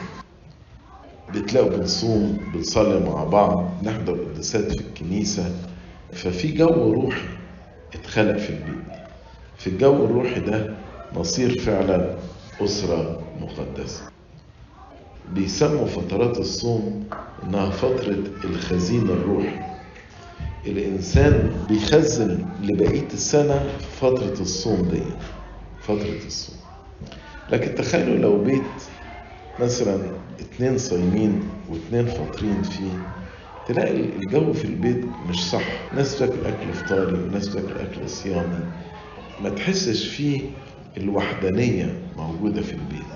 بتلاقوا 1.35 1.69
بنصوم 1.71 2.39
بنصلي 2.55 3.01
مع 3.01 3.25
بعض 3.25 3.73
نحضر 3.83 4.13
قداسات 4.25 4.73
في 4.73 4.81
الكنيسة 4.81 5.55
ففي 6.13 6.53
جو 6.53 6.93
روحي 6.93 7.29
اتخلق 7.95 8.37
في 8.37 8.51
البيت. 8.51 8.85
في 9.59 9.67
الجو 9.67 10.05
الروحي 10.05 10.41
ده 10.41 10.75
نصير 11.17 11.61
فعلا 11.61 12.17
أسرة 12.61 13.23
مقدسة. 13.41 14.03
بيسموا 15.35 15.87
فترات 15.87 16.39
الصوم 16.39 17.05
إنها 17.43 17.71
فترة 17.71 18.25
الخزين 18.45 19.03
الروحي. 19.03 19.66
الإنسان 20.67 21.65
بيخزن 21.69 22.47
لبقية 22.61 23.09
السنة 23.15 23.59
في 23.79 23.97
فترة 24.01 24.41
الصوم 24.41 24.89
دي 24.89 25.03
فترة 25.81 26.27
الصوم. 26.27 26.57
لكن 27.49 27.75
تخيلوا 27.75 28.17
لو 28.17 28.43
بيت 28.45 28.83
مثلا 29.59 29.99
اتنين 30.41 30.79
صايمين 30.79 31.41
واتنين 31.71 32.07
فاطرين 32.07 32.63
فيه 32.63 32.93
تلاقي 33.67 34.01
الجو 34.01 34.53
في 34.53 34.65
البيت 34.65 35.05
مش 35.29 35.51
صح. 35.51 35.65
ناس 35.93 36.15
بتاكل 36.23 36.47
أكل 36.47 36.73
فطاري 36.73 37.13
وناس 37.23 37.49
بتاكل 37.49 37.79
أكل 37.79 38.09
صيامي. 38.09 38.65
ما 39.39 39.49
تحسش 39.49 40.09
فيه 40.09 40.41
الوحدانية 40.97 42.03
موجودة 42.17 42.63
في 42.63 42.73
البيت. 42.73 43.07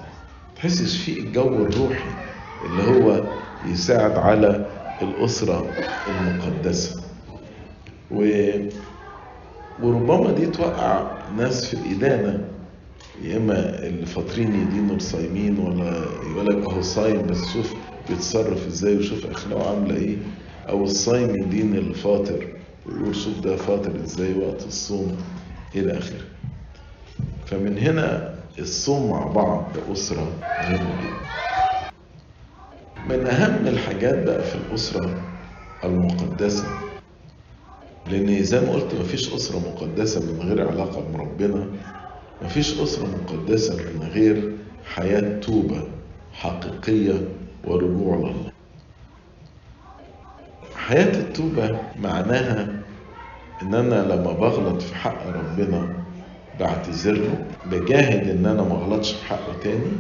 تحسش 0.57 1.03
فيه 1.03 1.21
الجو 1.21 1.63
الروحي 1.63 2.15
اللي 2.63 2.83
هو 2.83 3.25
يساعد 3.63 4.13
على 4.13 4.67
الأسرة 5.03 5.77
المقدسة. 6.07 7.00
و... 8.11 8.25
وربما 9.83 10.33
دي 10.33 10.47
توقع 10.47 11.11
ناس 11.37 11.67
في 11.67 11.75
الإدانة 11.75 12.45
يا 13.23 13.37
إما 13.37 13.79
اللي 13.87 14.07
فاطرين 14.07 14.55
يدينوا 14.55 14.97
الصايمين 14.97 15.59
ولا 15.59 16.05
يقول 16.31 16.47
لك 16.47 16.71
أهو 16.71 16.83
صايم 16.83 17.27
بس 17.27 17.53
شوف 17.53 17.75
بيتصرف 18.09 18.67
إزاي 18.67 18.97
وشوف 18.97 19.27
أخلاقه 19.27 19.71
عاملة 19.71 19.97
إيه 19.97 20.17
أو 20.69 20.85
الصايم 20.85 21.31
يدين 21.43 21.77
الفاطر 21.77 22.47
ويقول 22.87 23.17
شوف 23.17 23.41
ده 23.41 23.57
فاطر 23.57 23.93
إزاي 24.05 24.35
وقت 24.35 24.67
الصوم 24.67 25.17
إلى 25.77 25.99
آخره. 25.99 26.21
فمن 27.47 27.79
هنا 27.79 28.35
الصوم 28.59 29.11
مع 29.11 29.27
بعض 29.27 29.65
كأسرة 29.77 30.33
مهمة 30.61 31.01
جدا 31.03 31.21
من 33.09 33.27
أهم 33.27 33.67
الحاجات 33.67 34.23
بقى 34.27 34.43
في 34.43 34.55
الأسرة 34.55 35.21
المقدسة 35.85 36.65
لأن 38.11 38.43
زي 38.45 38.61
ما 38.61 38.73
قلت 38.73 38.95
مفيش 38.95 39.35
أسرة 39.35 39.59
مقدسة 39.59 40.21
من 40.33 40.41
غير 40.49 40.69
علاقة 40.69 41.01
بربنا 41.13 41.67
مفيش 42.43 42.81
أسرة 42.81 43.07
مقدسة 43.07 43.75
من 43.77 44.03
غير 44.09 44.57
حياة 44.85 45.41
توبة 45.41 45.83
حقيقية 46.33 47.29
ورجوع 47.65 48.17
لله. 48.17 48.51
حياة 50.75 51.19
التوبة 51.21 51.79
معناها 52.03 52.83
إن 53.63 53.75
أنا 53.75 53.95
لما 54.15 54.33
بغلط 54.33 54.83
في 54.83 54.95
حق 54.95 55.27
ربنا 55.27 55.89
بعتذر 56.61 57.13
له 57.13 57.45
بجاهد 57.65 58.29
إن 58.29 58.47
أنا 58.47 58.63
ما 58.63 58.73
أغلطش 58.75 59.13
في 59.13 59.25
حقه 59.25 59.53
تاني 59.63 59.93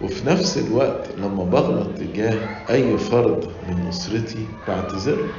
وفي 0.00 0.26
نفس 0.26 0.58
الوقت 0.58 1.18
لما 1.18 1.44
بغلط 1.44 1.98
تجاه 1.98 2.48
أي 2.70 2.98
فرد 2.98 3.44
من 3.68 3.86
أسرتي 3.88 4.46
بعتذر 4.68 5.16
له. 5.16 5.32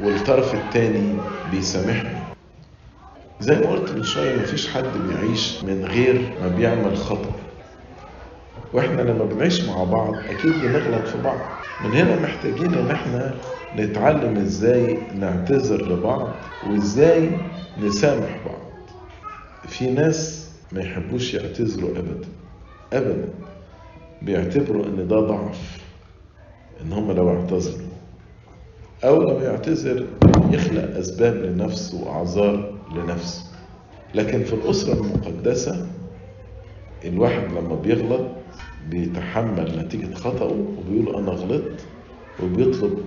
والطرف 0.00 0.54
التاني 0.54 1.16
بيسامحني. 1.50 2.18
زي 3.40 3.54
ما 3.54 3.66
قلت 3.70 3.92
من 3.92 4.02
شوية 4.02 4.36
مفيش 4.36 4.68
حد 4.68 4.84
بيعيش 5.08 5.64
من 5.64 5.84
غير 5.84 6.32
ما 6.42 6.48
بيعمل 6.48 6.96
خطأ. 6.96 7.30
وإحنا 8.72 9.02
لما 9.02 9.24
بنعيش 9.24 9.64
مع 9.64 9.84
بعض 9.84 10.14
أكيد 10.14 10.52
بنغلط 10.52 11.06
في 11.06 11.22
بعض. 11.22 11.38
من 11.84 11.90
هنا 11.90 12.20
محتاجين 12.20 12.74
إن 12.74 12.90
إحنا 12.90 13.34
نتعلم 13.76 14.36
إزاي 14.36 14.98
نعتذر 15.14 15.92
لبعض 15.92 16.28
وإزاي 16.66 17.30
نسامح 17.82 18.38
بعض. 18.46 18.60
في 19.68 19.90
ناس 19.90 20.50
ما 20.72 20.82
يحبوش 20.82 21.34
يعتذروا 21.34 21.90
ابدا. 21.90 22.28
ابدا. 22.92 23.28
بيعتبروا 24.22 24.86
إن 24.86 25.08
ده 25.08 25.20
ضعف. 25.20 25.82
إن 26.82 26.92
هم 26.92 27.12
لو 27.12 27.30
اعتذروا. 27.30 27.91
أو 29.04 29.22
لو 29.22 29.38
يعتذر 29.40 30.06
يخلق 30.50 30.96
أسباب 30.96 31.34
لنفسه 31.36 32.00
وأعذار 32.04 32.74
لنفسه 32.96 33.42
لكن 34.14 34.44
في 34.44 34.52
الأسرة 34.52 34.92
المقدسة 34.92 35.86
الواحد 37.04 37.42
لما 37.52 37.74
بيغلط 37.74 38.26
بيتحمل 38.90 39.78
نتيجة 39.78 40.14
خطأه 40.14 40.52
وبيقول 40.78 41.16
أنا 41.16 41.30
غلطت 41.30 41.84
وبيطلب 42.42 42.98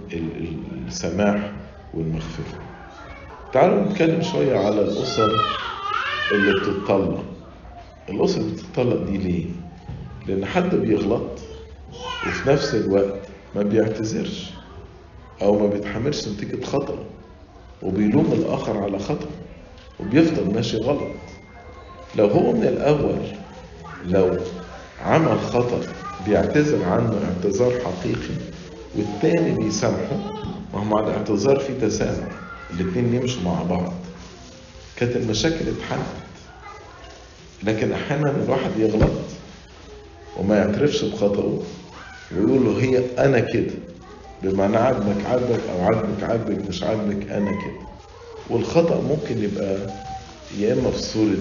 السماح 0.88 1.51
والمغفرة. 1.93 2.60
تعالوا 3.53 3.84
نتكلم 3.84 4.21
شوية 4.21 4.58
على 4.58 4.81
الأسر 4.81 5.31
اللي 6.31 6.60
بتتطلق. 6.60 7.23
الأسر 8.10 8.41
اللي 8.41 8.51
بتتطلق 8.53 9.03
دي 9.03 9.17
ليه؟ 9.17 9.45
لأن 10.27 10.45
حد 10.45 10.75
بيغلط 10.75 11.39
وفي 12.27 12.49
نفس 12.49 12.75
الوقت 12.75 13.19
ما 13.55 13.63
بيعتذرش. 13.63 14.53
أو 15.41 15.60
ما 15.60 15.67
بيتحملش 15.67 16.28
نتيجة 16.28 16.65
خطأه 16.65 17.00
وبيلوم 17.84 18.34
الآخر 18.34 18.78
على 18.78 19.00
خطأه 19.00 19.30
وبيفضل 20.00 20.54
ماشي 20.54 20.78
غلط. 20.78 21.08
لو 22.15 22.28
هو 22.28 22.52
من 22.52 22.63
الأول 22.63 23.17
لو 24.06 24.38
عمل 25.06 25.39
خطأ 25.39 25.80
بيعتذر 26.26 26.84
عنه 26.84 27.19
اعتذار 27.26 27.71
حقيقي 27.71 28.36
والتاني 28.98 29.52
بيسامحه 29.63 30.15
ما 30.74 30.80
هو 30.80 30.84
مع 30.84 31.00
الاعتذار 31.08 31.60
في 31.60 31.74
تسامح 31.82 32.28
الاتنين 32.74 33.13
يمشوا 33.13 33.41
مع 33.41 33.63
بعض. 33.63 33.93
كانت 34.98 35.15
المشاكل 35.15 35.56
اتحلت. 35.69 36.06
لكن 37.63 37.91
أحيانا 37.91 38.32
الواحد 38.43 38.71
يغلط 38.80 39.12
وما 40.39 40.58
يعترفش 40.58 41.04
بخطأه 41.04 41.60
ويقول 42.36 42.65
له 42.65 42.80
هي 42.82 43.04
أنا 43.26 43.39
كده. 43.39 43.74
بمعنى 44.49 44.77
عاجبك 44.77 45.25
عاجبك 45.25 45.60
أو 45.73 45.81
عاجبك 45.86 46.23
عاجبك 46.23 46.69
مش 46.69 46.84
عاجبك 46.84 47.29
أنا 47.31 47.51
كده. 47.51 47.86
والخطأ 48.49 49.01
ممكن 49.01 49.43
يبقى 49.43 49.77
يا 50.60 50.73
إما 50.73 50.91
في 50.91 50.97
صورة 50.99 51.38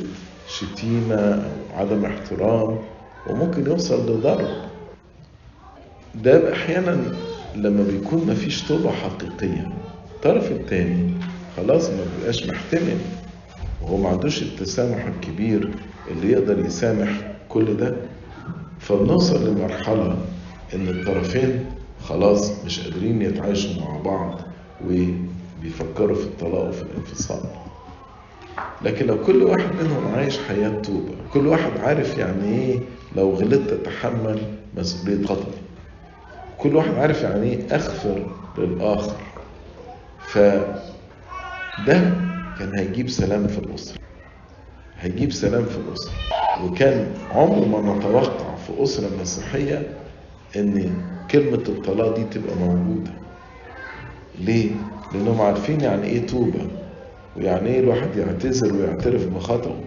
شتيمة 0.49 1.15
أو 1.17 1.41
عدم 1.75 2.05
احترام 2.05 2.79
وممكن 3.27 3.67
يوصل 3.67 4.11
لضرب. 4.11 4.49
ده 6.15 6.53
أحيانا 6.53 7.13
لما 7.55 7.83
بيكون 7.83 8.27
مفيش 8.31 8.63
توبة 8.63 8.91
حقيقية. 8.91 9.73
الطرف 10.15 10.51
التاني 10.53 11.11
خلاص 11.57 11.91
ما 11.91 12.05
بيبقاش 12.17 12.47
محتمل 12.47 12.99
وهو 13.83 13.97
ما 13.97 14.09
عندوش 14.09 14.43
التسامح 14.43 15.05
الكبير 15.07 15.75
اللي 16.11 16.33
يقدر 16.33 16.59
يسامح 16.67 17.11
كل 17.49 17.77
ده. 17.77 17.97
فبنوصل 18.81 19.49
لمرحلة 19.51 20.17
إن 20.75 20.89
الطرفين 20.89 21.65
خلاص 22.09 22.65
مش 22.65 22.81
قادرين 22.81 23.23
يتعايشوا 23.23 23.81
مع 23.83 23.97
بعض 24.01 24.41
وبيفكروا 24.85 26.17
في 26.17 26.25
الطلاق 26.25 26.69
وفي 26.69 26.83
الانفصال. 26.83 27.41
لكن 28.83 29.07
لو 29.07 29.23
كل 29.23 29.43
واحد 29.43 29.75
منهم 29.83 30.15
عايش 30.15 30.39
حياة 30.39 30.81
توبة 30.83 31.15
كل 31.33 31.47
واحد 31.47 31.81
عارف 31.81 32.19
يعني 32.19 32.45
إيه 32.49 32.79
لو 33.17 33.31
غلطت 33.31 33.73
اتحمل 33.73 34.39
مسؤولية 34.77 35.27
خطأ 35.27 35.51
كل 36.59 36.77
واحد 36.77 36.95
عارف 36.95 37.23
يعني 37.23 37.47
إيه 37.53 37.75
أغفر 37.75 38.27
للآخر. 38.59 39.17
فده 40.19 40.75
كان 42.59 42.79
هيجيب 42.79 43.09
سلام 43.11 43.47
في 43.47 43.59
الأسرة. 43.59 43.99
هيجيب 45.01 45.33
سلام 45.33 45.65
في 45.65 45.77
الأسرة. 45.79 46.15
وكان 46.65 47.15
عمر 47.31 47.65
ما 47.83 47.97
نتوقع 47.99 48.55
في 48.57 48.83
أسرة 48.83 49.11
مسيحية 49.21 49.99
إن 50.57 50.97
كلمة 51.31 51.63
الطلاق 51.69 52.17
دي 52.17 52.25
تبقى 52.25 52.57
موجودة. 52.57 53.11
ليه؟ 54.41 54.71
لأنهم 55.15 55.41
عارفين 55.41 55.81
يعني 55.81 56.05
إيه 56.07 56.27
توبة 56.27 56.67
ويعني 57.37 57.69
إيه 57.69 57.81
الواحد 57.81 58.17
يعتذر 58.17 58.75
ويعترف 58.77 59.27
بخطأه 59.27 59.81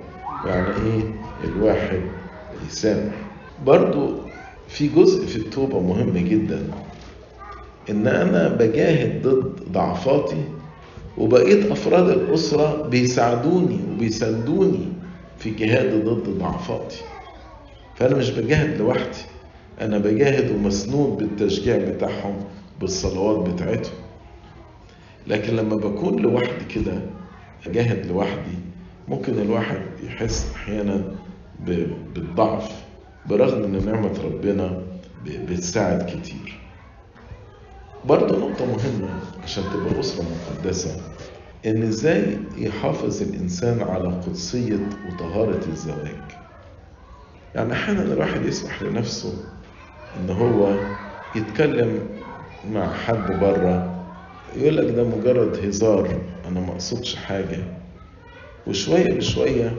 ويعني 0.43 0.67
إيه 0.67 1.03
الواحد 1.43 2.01
يسامح. 2.67 3.13
برضو 3.65 4.13
في 4.67 4.87
جزء 4.87 5.25
في 5.25 5.35
التوبة 5.35 5.79
مهم 5.79 6.17
جدا 6.17 6.67
إن 7.89 8.07
أنا 8.07 8.47
بجاهد 8.47 9.27
ضد 9.27 9.71
ضعفاتي 9.71 10.43
وبقيت 11.17 11.71
أفراد 11.71 12.09
الأسرة 12.09 12.87
بيساعدوني 12.87 13.79
وبيساندوني 13.91 14.87
في 15.37 15.49
جهادي 15.49 15.97
ضد 16.01 16.29
ضعفاتي. 16.39 17.01
فأنا 17.95 18.15
مش 18.15 18.29
بجاهد 18.29 18.77
لوحدي. 18.77 19.17
أنا 19.81 19.97
بجاهد 19.97 20.51
ومسنود 20.51 21.17
بالتشجيع 21.17 21.77
بتاعهم 21.77 22.35
بالصلوات 22.81 23.49
بتاعتهم. 23.53 23.93
لكن 25.27 25.55
لما 25.55 25.75
بكون 25.75 26.19
لوحدي 26.19 26.65
كده 26.75 27.01
أجاهد 27.67 28.05
لوحدي 28.05 28.57
ممكن 29.07 29.33
الواحد 29.33 29.81
يحس 30.03 30.51
أحيانا 30.55 31.03
بالضعف 32.15 32.71
برغم 33.25 33.63
إن 33.63 33.85
نعمة 33.85 34.13
ربنا 34.23 34.81
بتساعد 35.25 36.05
كتير. 36.09 36.59
برضه 38.05 38.39
نقطة 38.49 38.65
مهمة 38.65 39.09
عشان 39.43 39.63
تبقى 39.73 39.99
أسرة 39.99 40.23
مقدسة 40.23 41.01
إن 41.65 41.83
إزاي 41.83 42.37
يحافظ 42.57 43.21
الإنسان 43.21 43.81
على 43.81 44.07
قدسية 44.07 44.79
وطهارة 45.07 45.61
الزواج؟ 45.67 46.21
يعني 47.55 47.73
أحيانا 47.73 48.01
الواحد 48.03 48.45
يسمح 48.45 48.83
لنفسه 48.83 49.33
إن 50.15 50.29
هو 50.29 50.79
يتكلم 51.35 52.07
مع 52.63 52.93
حد 52.93 53.31
بره 53.39 53.93
يقول 54.55 54.77
لك 54.77 54.93
ده 54.95 55.03
مجرد 55.03 55.65
هزار 55.65 56.21
أنا 56.45 56.59
ما 56.59 56.71
أقصدش 56.71 57.15
حاجة. 57.15 57.63
وشوية 58.65 59.13
بشوية 59.13 59.73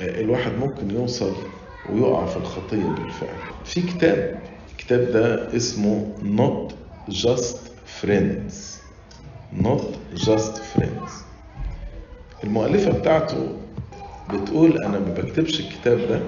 الواحد 0.00 0.52
ممكن 0.52 0.90
يوصل 0.90 1.34
ويقع 1.84 2.26
في 2.26 2.36
الخطية 2.36 2.88
بالفعل. 2.88 3.38
في 3.64 3.82
كتاب 3.82 4.42
الكتاب 4.70 5.00
ده 5.12 5.56
اسمه 5.56 6.14
Not 6.22 6.72
Just 7.14 7.56
Friends. 8.02 8.54
Not 9.62 9.82
Just 10.14 10.58
Friends. 10.76 11.10
المؤلفة 12.44 12.98
بتاعته 12.98 13.56
بتقول 14.28 14.78
أنا 14.84 14.98
ما 14.98 15.14
بكتبش 15.14 15.60
الكتاب 15.60 15.98
ده 16.08 16.20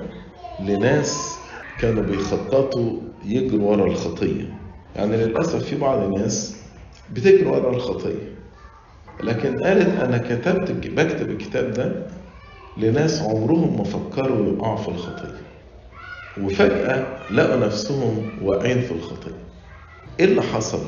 لناس 0.58 1.35
كانوا 1.78 2.02
بيخططوا 2.02 3.00
يجروا 3.24 3.70
ورا 3.70 3.86
الخطية. 3.86 4.54
يعني 4.96 5.16
للأسف 5.16 5.64
في 5.64 5.76
بعض 5.76 6.02
الناس 6.02 6.56
بتجري 7.12 7.46
ورا 7.46 7.70
الخطية. 7.70 8.36
لكن 9.22 9.58
قالت 9.64 10.00
أنا 10.00 10.18
كتبت 10.18 10.70
بكتب 10.70 11.30
الكتاب 11.30 11.72
ده 11.72 12.06
لناس 12.76 13.22
عمرهم 13.22 13.76
ما 13.78 13.84
فكروا 13.84 14.52
يقعوا 14.52 14.76
في 14.76 14.88
الخطية. 14.88 15.40
وفجأة 16.40 17.06
لقوا 17.30 17.56
نفسهم 17.66 18.30
واقعين 18.42 18.80
في 18.80 18.92
الخطية. 18.92 19.36
إيه 20.20 20.24
اللي 20.24 20.42
حصل؟ 20.42 20.80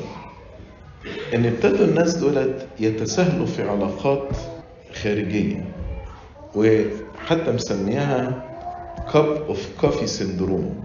إن 1.33 1.45
ابتدوا 1.45 1.85
الناس 1.85 2.15
دولت 2.15 2.67
يتساهلوا 2.79 3.45
في 3.45 3.69
علاقات 3.69 4.37
خارجية. 5.03 5.65
وحتى 6.55 7.51
مسميها 7.51 8.48
cup 9.13 9.25
of 9.25 9.69
coffee 9.81 10.07
syndrome 10.07 10.83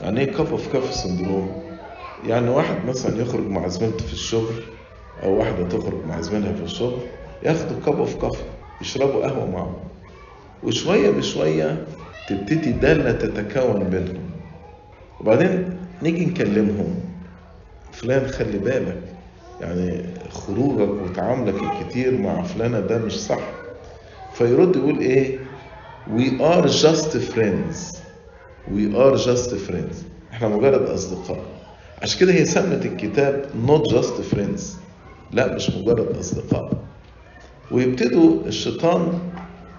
يعني 0.00 0.20
إيه 0.20 0.32
cup 0.32 0.46
of 0.46 0.72
coffee 0.72 0.92
syndrome؟ 0.92 1.78
يعني 2.22 2.50
واحد 2.50 2.84
مثلا 2.86 3.22
يخرج 3.22 3.46
مع 3.46 3.68
زميلته 3.68 4.04
في 4.06 4.12
الشغل 4.12 4.54
أو 5.22 5.38
واحدة 5.38 5.68
تخرج 5.68 6.04
مع 6.04 6.20
زميلها 6.20 6.52
في 6.52 6.62
الشغل 6.62 7.00
ياخدوا 7.42 7.80
cup 7.86 7.98
of 7.98 8.14
coffee 8.16 8.42
يشربوا 8.80 9.26
قهوة 9.26 9.50
معهم. 9.50 9.76
وشوية 10.62 11.10
بشوية 11.10 11.86
تبتدي 12.26 12.72
دالة 12.72 13.12
تتكون 13.12 13.84
بينهم 13.90 14.30
وبعدين 15.20 15.76
نيجي 16.02 16.26
نكلمهم. 16.26 16.94
فلان 17.92 18.26
خلي 18.28 18.58
بالك 18.58 19.02
يعني 19.60 20.14
خروجك 20.30 21.02
وتعاملك 21.02 21.62
الكتير 21.62 22.18
مع 22.18 22.42
فلانة 22.42 22.80
ده 22.80 22.98
مش 22.98 23.20
صح. 23.20 23.40
فيرد 24.30 24.76
يقول 24.76 24.98
إيه؟ 25.00 25.47
We 26.10 26.40
are 26.40 26.66
just 26.66 27.12
friends. 27.32 28.00
We 28.70 28.94
are 28.96 29.16
just 29.16 29.50
friends. 29.66 30.04
إحنا 30.32 30.48
مجرد 30.48 30.82
أصدقاء. 30.82 31.44
عشان 32.02 32.20
كده 32.20 32.32
هي 32.32 32.44
سمت 32.44 32.86
الكتاب 32.86 33.44
not 33.66 33.82
just 33.94 34.34
friends. 34.34 34.60
لا 35.32 35.54
مش 35.54 35.70
مجرد 35.70 36.16
أصدقاء. 36.16 36.70
ويبتدوا 37.70 38.46
الشيطان 38.46 39.18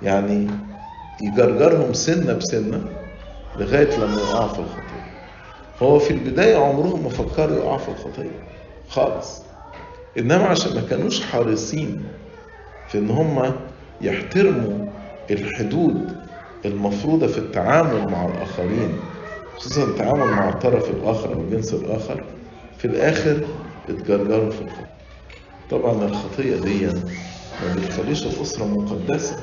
يعني 0.02 0.48
يجرجرهم 1.22 1.94
سنة 1.94 2.34
بسنة 2.34 2.82
لغاية 3.58 3.98
لما 3.98 4.22
يقعوا 4.22 4.48
في 4.48 4.60
الخطية 4.60 5.10
هو 5.82 6.00
في 6.00 6.12
البداية 6.12 6.58
عمرهم 6.58 7.04
ما 7.04 7.10
فكروا 7.10 7.58
يقعوا 7.58 7.78
في 7.78 7.90
الخطية 7.90 8.44
خالص. 8.90 9.42
إنما 10.18 10.46
عشان 10.46 10.76
ما 10.76 10.82
كانوش 10.82 11.22
حريصين 11.22 12.04
في 12.88 12.98
إن 12.98 13.10
هم 13.10 13.52
يحترموا 14.02 14.88
الحدود 15.32 16.19
المفروضة 16.66 17.28
في 17.28 17.38
التعامل 17.38 18.12
مع 18.12 18.26
الآخرين 18.26 19.00
خصوصا 19.56 19.84
التعامل 19.84 20.28
مع 20.34 20.50
الطرف 20.50 20.90
الآخر 20.90 21.34
أو 21.34 21.42
الجنس 21.42 21.74
الآخر 21.74 22.24
في 22.78 22.86
الآخر 22.86 23.48
اتجرجروا 23.90 24.50
في 24.50 24.62
الخطية 24.62 24.90
طبعا 25.70 26.06
الخطية 26.06 26.56
دي 26.56 26.86
ما 27.60 27.74
بتخليش 27.76 28.26
الأسرة 28.26 28.66
مقدسة. 28.66 29.38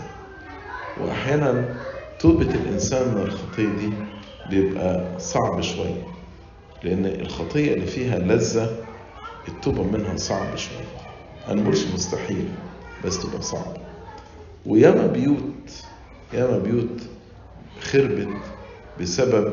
وأحيانا 0.96 1.74
توبة 2.18 2.54
الإنسان 2.54 3.14
من 3.14 3.20
الخطية 3.22 3.68
دي 3.68 3.92
بيبقى 4.44 5.18
صعب 5.18 5.60
شوية 5.60 6.02
لأن 6.82 7.06
الخطية 7.06 7.74
اللي 7.74 7.86
فيها 7.86 8.18
لذة 8.18 8.76
التوبة 9.48 9.82
منها 9.82 10.16
صعب 10.16 10.56
شوية. 10.56 10.88
أنا 11.48 11.62
مقولش 11.62 11.86
مستحيل 11.94 12.48
بس 13.04 13.18
تبقى 13.18 13.42
صعبة. 13.42 13.80
وياما 14.66 15.06
بيوت 15.06 15.86
ياما 16.32 16.58
بيوت 16.58 17.00
خربت 17.80 18.28
بسبب 19.00 19.52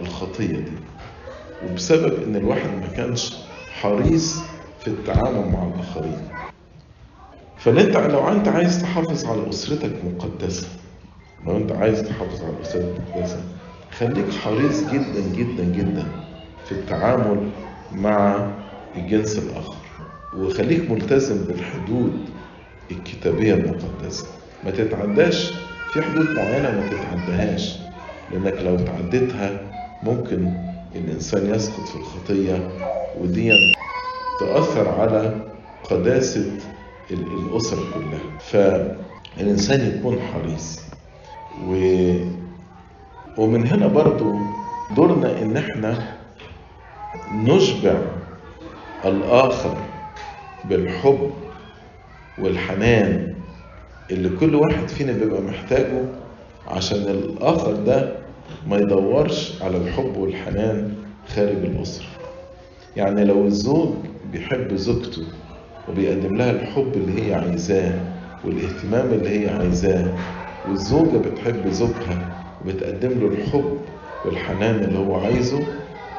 الخطية 0.00 0.46
دي 0.56 0.72
وبسبب 1.66 2.22
إن 2.22 2.36
الواحد 2.36 2.68
ما 2.80 2.86
كانش 2.96 3.36
حريص 3.80 4.40
في 4.80 4.88
التعامل 4.88 5.52
مع 5.52 5.66
الآخرين. 5.74 6.28
فانت 7.58 7.96
لو 7.96 8.28
أنت 8.28 8.48
عايز 8.48 8.82
تحافظ 8.82 9.24
على 9.26 9.48
أسرتك 9.48 9.92
مقدسة 10.04 10.68
لو 11.46 11.56
أنت 11.56 11.72
عايز 11.72 12.02
تحافظ 12.02 12.42
على 12.42 12.54
أسرتك 12.62 13.00
مقدسة 13.08 13.42
خليك 13.98 14.30
حريص 14.32 14.84
جدا 14.90 15.20
جدا 15.34 15.64
جدا 15.64 16.06
في 16.64 16.72
التعامل 16.72 17.50
مع 17.92 18.50
الجنس 18.96 19.38
الآخر. 19.38 19.76
وخليك 20.36 20.90
ملتزم 20.90 21.44
بالحدود 21.44 22.12
الكتابية 22.90 23.54
المقدسة. 23.54 24.26
ما 24.64 24.70
تتعداش 24.70 25.52
في 25.92 26.02
حدود 26.02 26.30
معينة 26.30 26.70
ما 26.70 26.88
تتعداهاش 26.88 27.78
لأنك 28.32 28.54
لو 28.62 28.76
تعديتها 28.76 29.60
ممكن 30.02 30.52
الانسان 30.94 31.54
يسقط 31.54 31.88
في 31.88 31.96
الخطية 31.96 32.68
ودي 33.20 33.52
تؤثر 34.40 34.88
على 34.88 35.34
قداسة 35.90 36.46
الأسرة 37.10 37.80
كلها. 37.94 38.38
فالإنسان 38.38 39.98
يكون 39.98 40.18
حريص. 40.20 40.80
و... 41.68 41.74
ومن 43.38 43.66
هنا 43.66 43.86
برضو 43.86 44.34
دورنا 44.96 45.42
إن 45.42 45.56
إحنا 45.56 46.16
نشبع 47.34 47.94
الآخر 49.04 49.76
بالحب 50.64 51.30
والحنان. 52.38 53.31
اللي 54.12 54.28
كل 54.28 54.54
واحد 54.54 54.88
فينا 54.88 55.12
بيبقى 55.12 55.42
محتاجه 55.42 56.02
عشان 56.68 56.96
الآخر 57.02 57.72
ده 57.74 58.12
ما 58.66 58.76
يدورش 58.78 59.62
على 59.62 59.76
الحب 59.76 60.16
والحنان 60.16 60.94
خارج 61.34 61.56
الأسرة. 61.64 62.06
يعني 62.96 63.24
لو 63.24 63.44
الزوج 63.46 63.94
بيحب 64.32 64.74
زوجته 64.74 65.22
وبيقدم 65.88 66.36
لها 66.36 66.50
الحب 66.50 66.92
اللي 66.94 67.22
هي 67.28 67.34
عايزاه 67.34 67.92
والاهتمام 68.44 69.06
اللي 69.12 69.28
هي 69.44 69.48
عايزاه 69.50 70.06
والزوجة 70.68 71.16
بتحب 71.18 71.68
زوجها 71.68 72.44
وبتقدم 72.64 73.08
له 73.20 73.26
الحب 73.26 73.78
والحنان 74.24 74.74
اللي 74.84 74.98
هو 74.98 75.14
عايزه 75.16 75.60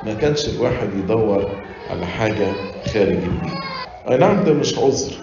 ما 0.05 0.13
كانش 0.13 0.49
الواحد 0.49 0.87
يدور 1.03 1.49
على 1.89 2.05
حاجة 2.05 2.47
خارج 2.93 3.11
البيت. 3.23 3.63
أي 4.09 4.17
نعم 4.17 4.43
ده 4.43 4.53
مش 4.53 4.77
عذر 4.79 5.13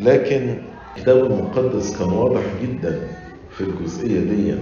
لكن 0.00 0.58
الكتاب 0.96 1.24
المقدس 1.24 1.98
كان 1.98 2.08
واضح 2.08 2.40
جدا 2.62 3.08
في 3.50 3.60
الجزئية 3.60 4.20
دي 4.20 4.54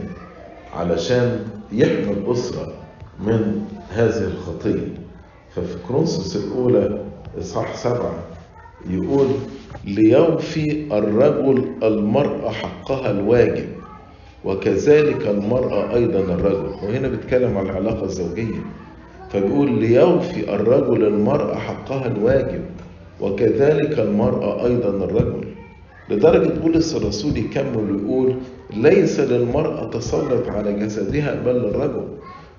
علشان 0.75 1.41
يحمي 1.73 2.13
الأسرة 2.13 2.73
من 3.21 3.63
هذه 3.91 4.25
الخطية. 4.25 4.89
ففي 5.57 5.77
كرونسوس 5.89 6.37
الأولى 6.37 7.05
إصحاح 7.41 7.77
سبعة 7.77 8.15
يقول 8.91 9.27
ليوفي 9.85 10.99
الرجل 10.99 11.65
المرأة 11.83 12.51
حقها 12.51 13.11
الواجب 13.11 13.69
وكذلك 14.45 15.27
المرأة 15.27 15.95
أيضا 15.95 16.19
الرجل. 16.21 16.69
وهنا 16.83 17.09
بيتكلم 17.09 17.59
عن 17.59 17.67
العلاقة 17.67 18.05
الزوجية. 18.05 18.61
فبيقول 19.31 19.71
ليوفي 19.81 20.55
الرجل 20.55 21.05
المرأة 21.07 21.55
حقها 21.55 22.07
الواجب 22.07 22.65
وكذلك 23.21 23.99
المرأة 23.99 24.67
أيضا 24.67 24.89
الرجل. 24.89 25.48
لدرجة 26.11 26.61
بولس 26.61 26.97
الرسول 26.97 27.37
يكمل 27.37 27.91
ويقول 27.93 28.35
ليس 28.71 29.21
للمرأة 29.21 29.91
تسلط 29.91 30.49
على 30.49 30.73
جسدها 30.73 31.35
بل 31.47 31.53
للرجل 31.53 32.05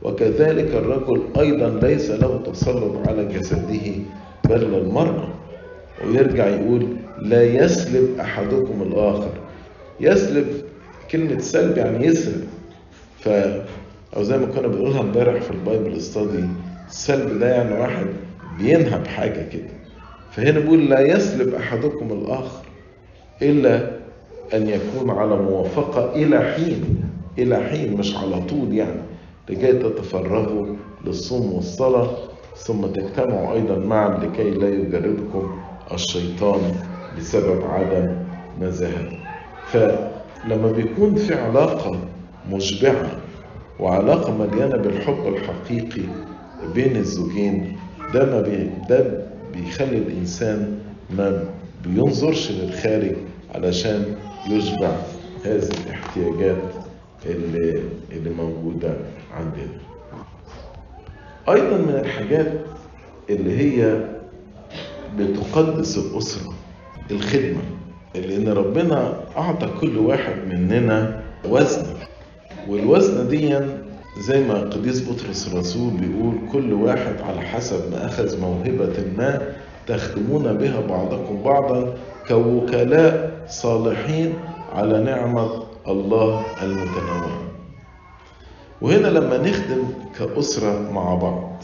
وكذلك 0.02 0.76
الرجل 0.76 1.22
أيضا 1.40 1.88
ليس 1.88 2.12
له 2.12 2.42
تسلط 2.52 3.08
على 3.08 3.26
جسده 3.26 3.92
بل 4.50 4.60
للمرأة 4.62 5.30
ويرجع 5.98 6.48
يقول 6.48 6.88
لا 7.18 7.44
يسلب 7.44 8.20
أحدكم 8.20 8.82
الآخر. 8.82 9.32
يسلب 10.00 10.48
كلمة 11.12 11.40
سلب 11.40 11.78
يعني 11.78 12.06
يسرق 12.06 12.44
ف 13.20 13.30
أو 14.16 14.24
زي 14.24 14.38
ما 14.38 14.46
كنا 14.46 14.68
بنقولها 14.68 15.02
امبارح 15.02 15.42
في 15.42 15.52
البايبل 15.52 16.02
ستادي 16.02 16.44
السلب 16.90 17.40
ده 17.40 17.48
يعني 17.50 17.74
واحد 17.82 18.06
بينهب 18.60 19.08
حاجة 19.08 19.50
كده. 19.50 19.70
فهنا 20.32 20.60
بيقول 20.60 20.90
لا 20.90 21.00
يسلب 21.16 21.54
أحدكم 21.54 22.12
الآخر. 22.12 22.69
إلا 23.42 23.92
أن 24.54 24.68
يكون 24.70 25.10
على 25.10 25.36
موافقة 25.36 26.16
إلى 26.16 26.54
حين 26.54 27.04
إلى 27.38 27.58
حين 27.58 27.98
مش 27.98 28.16
على 28.16 28.42
طول 28.42 28.74
يعني 28.74 29.02
لكي 29.50 29.74
تتفرغوا 29.74 30.66
للصوم 31.06 31.54
والصلاة 31.54 32.10
ثم 32.58 32.82
تجتمعوا 32.82 33.54
أيضا 33.54 33.78
معا 33.78 34.18
لكي 34.18 34.50
لا 34.52 34.70
يجربكم 34.70 35.60
الشيطان 35.94 36.62
بسبب 37.18 37.62
عدم 37.64 38.16
نزاهة 38.62 39.10
فلما 39.68 40.72
بيكون 40.72 41.16
في 41.16 41.36
علاقة 41.36 42.00
مشبعة 42.52 43.12
وعلاقة 43.80 44.38
مليانة 44.38 44.78
بالحب 44.78 45.28
الحقيقي 45.28 46.02
بين 46.76 46.96
الزوجين 46.96 47.78
ده 48.14 48.26
ما 48.26 48.42
بي 48.42 48.70
ده 48.90 49.26
بيخلي 49.54 49.98
الإنسان 49.98 50.78
ما 51.18 51.44
بينظرش 51.86 52.52
للخارج 52.52 53.16
علشان 53.56 54.16
يشبع 54.50 54.92
هذه 55.46 55.70
الاحتياجات 55.86 56.58
اللي, 57.26 57.82
اللي 58.12 58.30
موجودة 58.30 58.94
عندنا. 59.38 59.80
أيضا 61.50 61.78
من 61.78 62.00
الحاجات 62.06 62.52
اللي 63.30 63.58
هي 63.58 64.06
بتقدس 65.18 65.98
الأسرة 65.98 66.54
الخدمة 67.12 67.62
لأن 68.16 68.48
ربنا 68.50 69.20
أعطى 69.38 69.70
كل 69.82 69.98
واحد 69.98 70.36
مننا 70.48 71.22
وزن. 71.46 71.86
والوزن 72.70 73.28
دي 73.28 73.60
زي 74.20 74.44
ما 74.44 74.54
قديس 74.60 75.10
بطرس 75.10 75.48
الرسول 75.48 75.94
بيقول 75.94 76.36
كل 76.52 76.74
واحد 76.74 77.22
على 77.22 77.42
حسب 77.42 77.92
ما 77.92 78.06
أخذ 78.06 78.40
موهبة 78.42 78.94
ما 79.18 79.54
تخدمون 79.90 80.54
بها 80.54 80.82
بعضكم 80.82 81.44
بعضا 81.44 81.94
كوكلاء 82.28 83.32
صالحين 83.48 84.34
على 84.74 85.04
نعمة 85.04 85.64
الله 85.88 86.44
المتنوعة. 86.64 87.42
وهنا 88.82 89.08
لما 89.08 89.38
نخدم 89.38 89.84
كأسرة 90.20 90.92
مع 90.92 91.14
بعض 91.16 91.64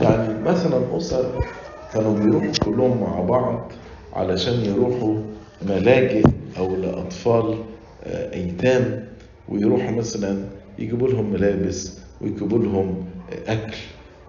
يعني 0.00 0.42
مثلا 0.42 0.96
أسر 0.96 1.24
كانوا 1.92 2.14
بيروحوا 2.14 2.52
كلهم 2.64 3.00
مع 3.00 3.20
بعض 3.20 3.72
علشان 4.12 4.54
يروحوا 4.54 5.16
ملاجئ 5.68 6.22
أو 6.58 6.76
لأطفال 6.76 7.54
أيتام 8.06 9.04
ويروحوا 9.48 9.90
مثلا 9.90 10.44
يجيبوا 10.78 11.08
لهم 11.08 11.32
ملابس 11.32 11.98
ويجيبوا 12.20 12.58
لهم 12.58 13.04
أكل 13.48 13.76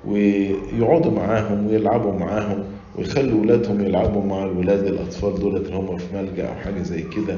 ويقعدوا 0.08 1.12
معاهم 1.12 1.68
ويلعبوا 1.68 2.14
معاهم. 2.14 2.64
ويخلوا 2.98 3.42
ولادهم 3.42 3.86
يلعبوا 3.86 4.24
مع 4.24 4.44
الولاد 4.44 4.86
الأطفال 4.88 5.40
دول 5.40 5.56
اللي 5.56 5.76
هم 5.76 5.98
في 5.98 6.06
ملجأ 6.14 6.48
أو 6.48 6.56
حاجة 6.56 6.82
زي 6.82 7.02
كده. 7.02 7.38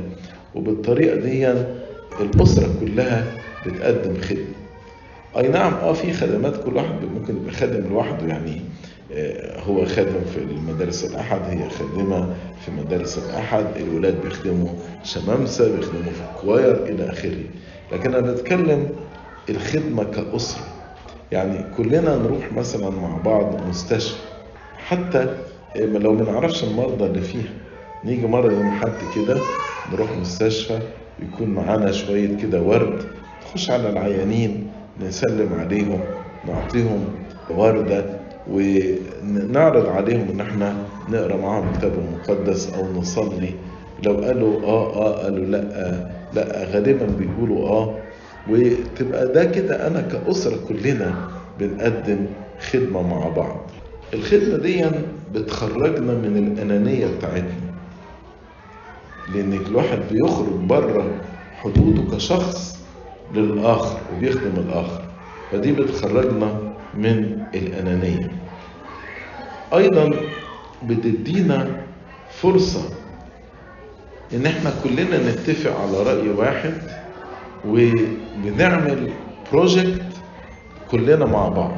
وبالطريقة 0.56 1.16
دي 1.16 1.52
الأسرة 2.22 2.70
كلها 2.80 3.24
بتقدم 3.66 4.22
خدمة. 4.22 4.46
أي 5.38 5.48
نعم 5.48 5.74
أه 5.74 5.94
في 5.94 6.14
خدمات 6.14 6.64
كل 6.64 6.76
واحد 6.76 6.96
ممكن 7.20 7.36
يبقى 7.38 7.52
خادم 7.54 7.90
لوحده 7.90 8.28
يعني 8.28 8.62
هو 9.68 9.86
خادم 9.86 10.22
في 10.34 10.38
المدارس 10.38 11.06
الأحد 11.12 11.42
هي 11.50 11.70
خادمة 11.70 12.34
في 12.66 12.72
مدارس 12.72 13.18
الأحد 13.18 13.66
الولاد 13.80 14.22
بيخدموا 14.24 14.70
شمامسة 15.04 15.76
بيخدموا 15.76 16.12
في 16.12 16.22
الكواير 16.36 16.86
إلى 16.86 17.10
آخره. 17.10 17.44
لكن 17.94 18.14
أنا 18.16 18.32
بتكلم 18.32 18.90
الخدمة 19.50 20.04
كأسرة. 20.04 20.64
يعني 21.32 21.66
كلنا 21.78 22.16
نروح 22.18 22.54
مثلا 22.54 22.90
مع 22.90 23.18
بعض 23.26 23.68
مستشفى. 23.70 24.18
حتى 24.88 25.28
لو 25.76 26.14
ما 26.14 26.32
نعرفش 26.32 26.64
المرضى 26.64 27.06
اللي 27.06 27.22
فيها 27.22 27.50
نيجي 28.06 28.28
مرة 28.28 28.52
يوم 28.52 28.72
حد 28.72 28.92
كده 29.16 29.38
نروح 29.94 30.12
مستشفى 30.22 30.80
يكون 31.20 31.50
معانا 31.50 31.92
شوية 31.92 32.38
كده 32.38 32.62
ورد 32.62 33.04
نخش 33.46 33.72
على 33.72 33.90
العيانين 33.90 34.68
نسلم 35.02 35.50
عليهم 35.60 36.00
نعطيهم 36.48 37.06
وردة 37.50 38.06
ونعرض 38.52 39.86
عليهم 39.90 40.28
إن 40.34 40.42
إحنا 40.42 40.76
نقرأ 41.10 41.38
معاهم 41.38 41.68
الكتاب 41.74 41.92
المقدس 41.94 42.74
أو 42.74 42.94
نصلي. 42.94 43.50
لو 44.06 44.14
قالوا 44.14 44.64
آه 44.64 44.96
آه 44.96 45.24
قالوا 45.24 45.46
لأ 45.46 46.10
لأ 46.34 46.64
غالبا 46.66 47.06
بيقولوا 47.06 47.68
آه. 47.70 47.96
وتبقى 48.50 49.28
ده 49.34 49.46
كده 49.46 49.88
أنا 49.88 50.02
كأسرة 50.02 50.58
كلنا 50.68 51.16
بنقدم 51.60 52.26
خدمة 52.72 53.02
مع 53.02 53.30
بعض. 53.30 53.60
الخدمة 54.14 54.58
دي 54.58 54.86
بتخرجنا 55.34 56.14
من 56.14 56.38
الأنانية 56.38 57.08
بتاعتنا. 57.08 57.74
لأن 59.28 59.54
الواحد 59.54 60.00
بيخرج 60.12 60.48
بره 60.48 61.12
حدوده 61.64 62.16
كشخص 62.16 62.86
للآخر 63.34 64.00
وبيخدم 64.14 64.52
الآخر. 64.58 65.02
فدي 65.52 65.72
بتخرجنا 65.72 66.74
من 66.94 67.44
الأنانية. 67.56 68.32
أيضا 69.74 70.12
بتدينا 70.84 71.68
فرصة 72.30 72.90
إن 74.34 74.46
إحنا 74.46 74.74
كلنا 74.84 75.32
نتفق 75.32 75.80
على 75.82 76.04
رأي 76.04 76.30
واحد 76.30 76.74
وبنعمل 77.68 79.14
بروجكت 79.52 80.02
كلنا 80.92 81.26
مع 81.26 81.48
بعض. 81.48 81.78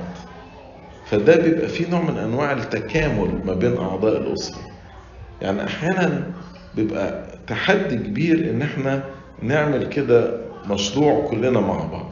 فده 1.09 1.35
بيبقى 1.35 1.67
فيه 1.67 1.89
نوع 1.89 2.01
من 2.01 2.17
أنواع 2.17 2.51
التكامل 2.53 3.41
ما 3.45 3.53
بين 3.53 3.77
أعضاء 3.77 4.17
الأسرة. 4.21 4.61
يعني 5.41 5.63
أحيانا 5.63 6.31
بيبقى 6.75 7.25
تحدي 7.47 7.95
كبير 7.95 8.49
إن 8.49 8.61
إحنا 8.61 9.03
نعمل 9.41 9.89
كده 9.89 10.41
مشروع 10.65 11.27
كلنا 11.29 11.59
مع 11.59 11.77
بعض. 11.85 12.09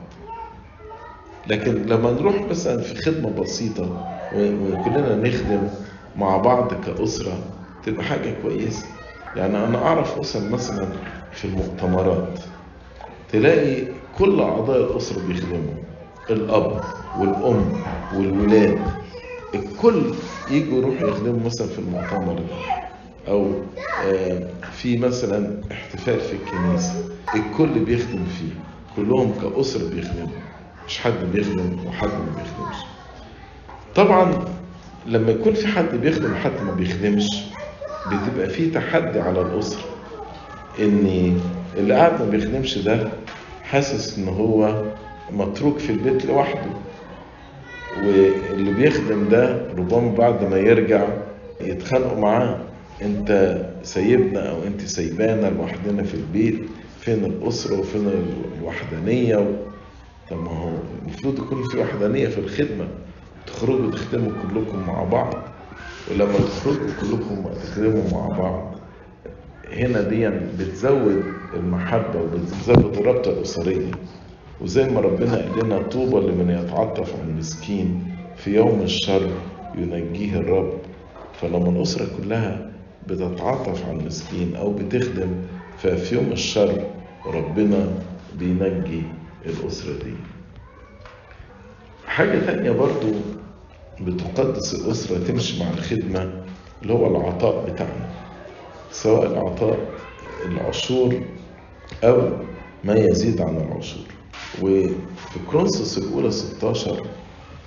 لكن 1.48 1.86
لما 1.86 2.12
نروح 2.12 2.42
مثلا 2.42 2.82
في 2.82 2.96
خدمة 2.96 3.30
بسيطة 3.30 3.90
وكلنا 4.32 5.16
نخدم 5.16 5.68
مع 6.16 6.38
بعض 6.38 6.74
كأسرة 6.74 7.38
تبقى 7.84 8.04
حاجة 8.04 8.34
كويسة. 8.42 8.86
يعني 9.36 9.58
أنا 9.58 9.78
أعرف 9.78 10.20
أسر 10.20 10.50
مثلا 10.50 10.88
في 11.32 11.46
المؤتمرات 11.46 12.40
تلاقي 13.32 13.86
كل 14.18 14.40
أعضاء 14.42 14.92
الأسرة 14.92 15.20
بيخدموا. 15.28 15.87
الأب 16.30 16.82
والأم 17.20 17.66
والولاد 18.16 18.80
الكل 19.56 20.02
يجوا 20.52 20.78
يروحوا 20.78 21.08
يخدموا 21.10 21.46
مثلا 21.46 21.68
في 21.68 21.80
المؤتمر 21.80 22.34
ده 22.34 22.56
أو 23.32 23.52
في 24.72 24.98
مثلا 24.98 25.62
احتفال 25.72 26.20
في 26.20 26.34
الكنيسة 26.36 27.04
الكل 27.36 27.80
بيخدم 27.86 28.26
فيه 28.26 28.50
كلهم 28.96 29.34
كأسرة 29.42 29.90
بيخدموا 29.90 30.28
مش 30.88 31.00
حد 31.00 31.14
بيخدم 31.34 31.86
وحد 31.88 32.08
ما 32.08 32.26
بيخدمش. 32.38 32.86
طبعا 33.96 34.46
لما 35.08 35.32
يكون 35.32 35.54
في 35.54 35.68
حد 35.68 35.96
بيخدم 35.96 36.32
وحد 36.34 36.52
ما 36.66 36.72
بيخدمش 36.72 37.44
بتبقى 38.12 38.50
في 38.50 38.70
تحدي 38.70 39.20
على 39.20 39.42
الأسرة 39.42 39.82
إن 40.80 41.38
اللي 41.78 41.94
قاعد 41.94 42.22
ما 42.22 42.30
بيخدمش 42.30 42.78
ده 42.78 43.08
حاسس 43.64 44.18
إن 44.18 44.28
هو 44.28 44.84
متروك 45.32 45.78
في 45.80 45.90
البيت 45.92 46.26
لوحده. 46.26 46.72
واللي 47.98 48.72
بيخدم 48.72 49.30
ده 49.30 49.68
ربما 49.78 50.16
بعد 50.16 50.44
ما 50.44 50.58
يرجع 50.58 51.08
يتخانقوا 51.62 52.20
معاه. 52.20 52.60
انت 53.02 53.62
سايبنا 53.84 54.50
أو 54.52 54.64
انت 54.64 54.82
سايبانا 54.82 55.48
لوحدنا 55.50 56.04
في 56.04 56.14
البيت 56.14 56.60
فين 57.00 57.26
الأسرة 57.26 57.80
وفين 57.80 58.12
الوحدانية؟ 58.60 59.38
و... 59.38 59.46
طب 60.30 60.38
ما 60.38 60.52
هو 60.52 60.72
المفروض 61.02 61.40
يكون 61.40 61.64
في 61.64 61.78
وحدانية 61.80 62.28
في 62.28 62.38
الخدمة. 62.38 62.88
تخرجوا 63.48 63.92
تخدموا 63.92 64.32
كلكم 64.42 64.80
مع 64.88 65.04
بعض. 65.04 65.34
ولما 66.12 66.38
تخرجوا 66.38 66.88
كلكم 67.02 67.44
تخدموا 67.54 68.04
مع 68.12 68.28
بعض. 68.38 68.76
هنا 69.74 70.02
دي 70.02 70.30
بتزود 70.30 71.24
المحبة 71.54 72.22
وبتزود 72.22 72.98
الرابطة 72.98 73.32
الأسرية. 73.32 73.92
وزي 74.62 74.90
ما 74.90 75.00
ربنا 75.00 75.36
قال 75.36 75.66
لنا 75.66 75.82
طوبى 75.82 76.28
لمن 76.28 76.50
يتعاطف 76.50 77.16
عن 77.16 77.30
المسكين 77.30 78.16
في 78.38 78.56
يوم 78.56 78.82
الشر 78.82 79.30
ينجيه 79.76 80.36
الرب. 80.40 80.74
فلما 81.42 81.70
الأسرة 81.70 82.08
كلها 82.18 82.72
بتتعاطف 83.08 83.86
عن 83.90 84.00
المسكين 84.00 84.56
أو 84.56 84.74
بتخدم 84.74 85.30
ففي 85.78 86.16
يوم 86.16 86.32
الشر 86.32 86.84
ربنا 87.26 87.88
بينجي 88.40 89.02
الأسرة 89.46 89.94
دي. 90.04 90.14
حاجة 92.08 92.40
تانية 92.40 92.72
برضو 92.72 93.12
بتقدس 94.02 94.76
الأسرة 94.76 95.18
تمشي 95.18 95.64
مع 95.64 95.70
الخدمة 95.70 96.44
اللي 96.82 96.94
هو 96.94 97.08
العطاء 97.08 97.70
بتاعنا. 97.70 98.10
سواء 98.92 99.32
العطاء 99.32 99.78
العشور 100.46 101.22
أو 102.04 102.30
ما 102.84 102.96
يزيد 102.96 103.42
عن 103.42 103.58
العشور. 103.58 104.17
وفي 104.62 105.40
كرونسوس 105.52 105.98
الأولى 105.98 106.32
16 106.32 107.04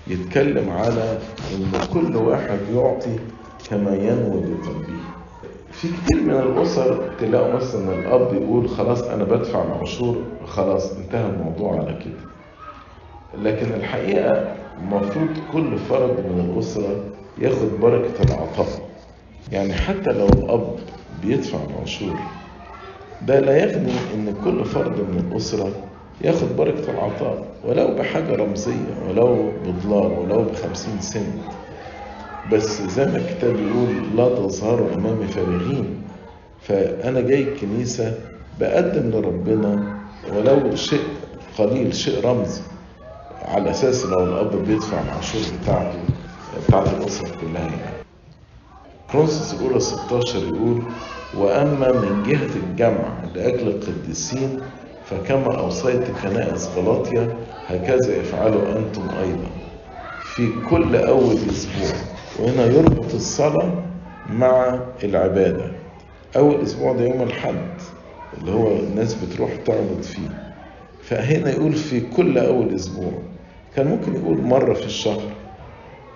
يتكلم 0.07 0.70
على 0.70 1.18
إن 1.55 1.72
كل 1.95 2.16
واحد 2.16 2.59
يعطي 2.74 3.16
كما 3.70 3.95
ينوي 3.97 4.41
بقلبه 4.41 5.01
في 5.72 5.89
كتير 5.89 6.22
من 6.22 6.31
الأسر 6.31 7.11
تلاقوا 7.20 7.55
مثلا 7.55 7.95
الأب 7.95 8.35
يقول 8.43 8.68
خلاص 8.68 9.03
أنا 9.03 9.24
بدفع 9.24 9.62
العشور 9.62 10.16
خلاص 10.47 10.93
انتهى 10.93 11.26
الموضوع 11.31 11.72
على 11.78 11.99
كده. 12.05 12.31
لكن 13.43 13.72
الحقيقة 13.74 14.55
المفروض 14.83 15.28
كل 15.53 15.78
فرد 15.78 16.11
من 16.26 16.51
الأسرة 16.55 17.05
ياخد 17.39 17.81
بركة 17.81 18.22
العطاء. 18.24 18.89
يعني 19.53 19.72
حتى 19.74 20.11
لو 20.12 20.26
الأب 20.26 20.76
بيدفع 21.22 21.59
العشور 21.70 22.16
ده 23.26 23.41
لا 23.41 23.57
يغني 23.57 23.93
إن 24.14 24.35
كل 24.45 24.64
فرد 24.64 24.97
من 24.99 25.28
الأسرة 25.31 25.72
ياخد 26.21 26.57
بركة 26.57 26.91
العطاء 26.91 27.45
ولو 27.64 27.95
بحاجة 27.95 28.35
رمزية 28.37 28.95
ولو 29.09 29.53
بدولار 29.64 30.12
ولو 30.21 30.43
بخمسين 30.43 31.01
سنت. 31.01 31.43
بس 32.53 32.83
زي 32.83 33.05
ما 33.07 33.16
الكتاب 33.16 33.57
يقول 33.57 34.16
لا 34.16 34.29
تظهروا 34.29 34.95
أمامي 34.95 35.27
فارغين. 35.27 36.03
فأنا 36.62 37.21
جاي 37.21 37.43
الكنيسة 37.43 38.14
بقدم 38.61 39.11
لربنا 39.11 39.97
ولو 40.37 40.77
شيء 40.77 41.01
قليل 41.59 41.95
شيء 41.95 42.27
رمزي 42.27 42.62
على 43.45 43.71
أساس 43.71 44.07
لو 44.07 44.25
الأب 44.25 44.64
بيدفع 44.66 45.01
العشور 45.03 45.41
بتاعته 45.62 45.99
بتاعت 46.68 46.89
الأسرة 46.95 47.29
كلها 47.41 47.62
يعني. 47.62 48.01
كرونسوس 49.12 49.55
الأولى 49.55 49.81
16 49.81 50.39
يقول 50.39 50.83
وأما 51.39 51.93
من 51.93 52.23
جهة 52.27 52.57
الجمع 52.57 53.25
لأجل 53.35 53.68
القديسين 53.68 54.61
فكما 55.11 55.58
أوصيت 55.58 56.11
كنائس 56.22 56.68
غلاطيا 56.76 57.36
هكذا 57.66 58.20
افعلوا 58.20 58.78
أنتم 58.78 59.08
أيضا. 59.20 59.50
في 60.20 60.61
كل 60.62 60.96
أول 60.96 61.36
أسبوع 61.50 61.92
وهنا 62.38 62.64
يربط 62.66 63.14
الصلاة 63.14 63.72
مع 64.26 64.80
العبادة. 65.04 65.72
أول 66.36 66.62
أسبوع 66.62 66.92
ده 66.92 67.04
يوم 67.04 67.22
الحد 67.22 67.80
اللي 68.38 68.50
هو 68.52 68.76
الناس 68.76 69.14
بتروح 69.14 69.56
تعبد 69.56 70.02
فيه. 70.02 70.28
فهنا 71.02 71.50
يقول 71.50 71.72
في 71.72 72.00
كل 72.00 72.38
أول 72.38 72.74
أسبوع. 72.74 73.12
كان 73.76 73.86
ممكن 73.86 74.14
يقول 74.14 74.38
مرة 74.42 74.74
في 74.74 74.86
الشهر 74.86 75.22